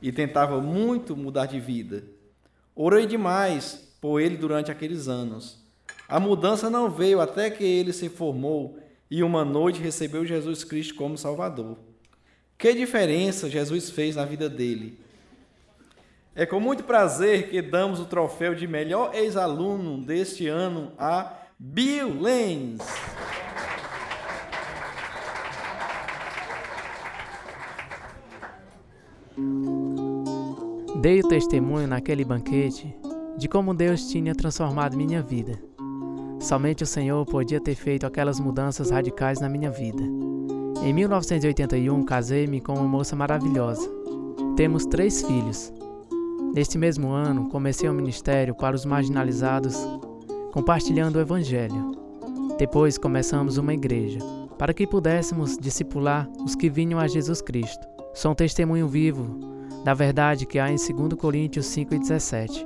e 0.00 0.10
tentava 0.10 0.58
muito 0.58 1.14
mudar 1.14 1.44
de 1.44 1.60
vida. 1.60 2.02
Orei 2.74 3.04
demais 3.04 3.94
por 4.00 4.20
ele 4.22 4.38
durante 4.38 4.70
aqueles 4.70 5.06
anos. 5.06 5.62
A 6.08 6.18
mudança 6.18 6.70
não 6.70 6.90
veio 6.90 7.20
até 7.20 7.50
que 7.50 7.64
ele 7.64 7.92
se 7.92 8.08
formou 8.08 8.78
e 9.10 9.22
uma 9.22 9.44
noite 9.44 9.80
recebeu 9.80 10.24
Jesus 10.24 10.64
Cristo 10.64 10.94
como 10.94 11.16
Salvador. 11.16 11.78
Que 12.58 12.72
diferença 12.72 13.50
Jesus 13.50 13.90
fez 13.90 14.16
na 14.16 14.24
vida 14.24 14.48
dele? 14.48 14.98
É 16.34 16.44
com 16.44 16.60
muito 16.60 16.84
prazer 16.84 17.48
que 17.48 17.62
damos 17.62 17.98
o 18.00 18.04
troféu 18.04 18.54
de 18.54 18.66
melhor 18.66 19.14
ex-aluno 19.14 20.04
deste 20.04 20.46
ano 20.46 20.92
a 20.98 21.32
Bill 21.58 22.20
Lenz. 22.20 22.82
Dei 31.00 31.20
o 31.20 31.28
testemunho 31.28 31.86
naquele 31.86 32.24
banquete 32.24 32.94
de 33.38 33.48
como 33.48 33.74
Deus 33.74 34.08
tinha 34.10 34.34
transformado 34.34 34.96
minha 34.96 35.22
vida. 35.22 35.65
Somente 36.46 36.84
o 36.84 36.86
Senhor 36.86 37.26
podia 37.26 37.60
ter 37.60 37.74
feito 37.74 38.06
aquelas 38.06 38.38
mudanças 38.38 38.90
radicais 38.90 39.40
na 39.40 39.48
minha 39.48 39.68
vida. 39.68 40.00
Em 40.80 40.92
1981, 40.92 42.04
casei-me 42.04 42.60
com 42.60 42.74
uma 42.74 42.86
moça 42.86 43.16
maravilhosa. 43.16 43.90
Temos 44.54 44.86
três 44.86 45.22
filhos. 45.22 45.72
Neste 46.54 46.78
mesmo 46.78 47.10
ano, 47.10 47.48
comecei 47.48 47.90
um 47.90 47.94
ministério 47.94 48.54
para 48.54 48.76
os 48.76 48.84
marginalizados, 48.84 49.76
compartilhando 50.52 51.16
o 51.16 51.20
Evangelho. 51.20 51.90
Depois, 52.56 52.96
começamos 52.96 53.58
uma 53.58 53.74
igreja, 53.74 54.20
para 54.56 54.72
que 54.72 54.86
pudéssemos 54.86 55.58
discipular 55.58 56.30
os 56.44 56.54
que 56.54 56.70
vinham 56.70 57.00
a 57.00 57.08
Jesus 57.08 57.42
Cristo. 57.42 57.84
Sou 58.14 58.30
um 58.30 58.36
testemunho 58.36 58.86
vivo 58.86 59.36
da 59.82 59.94
verdade 59.94 60.46
que 60.46 60.60
há 60.60 60.70
em 60.70 60.76
2 60.76 61.14
Coríntios 61.14 61.66
5,17. 61.66 62.64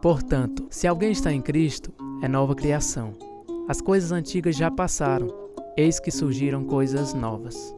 Portanto, 0.00 0.66
se 0.70 0.88
alguém 0.88 1.12
está 1.12 1.32
em 1.32 1.40
Cristo, 1.40 1.92
é 2.22 2.28
nova 2.28 2.54
criação. 2.54 3.12
As 3.68 3.80
coisas 3.80 4.12
antigas 4.12 4.56
já 4.56 4.70
passaram, 4.70 5.28
eis 5.76 5.98
que 5.98 6.10
surgiram 6.10 6.64
coisas 6.64 7.12
novas. 7.12 7.74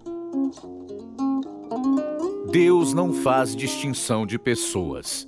Deus 2.52 2.92
não 2.92 3.12
faz 3.12 3.56
distinção 3.56 4.26
de 4.26 4.38
pessoas. 4.38 5.26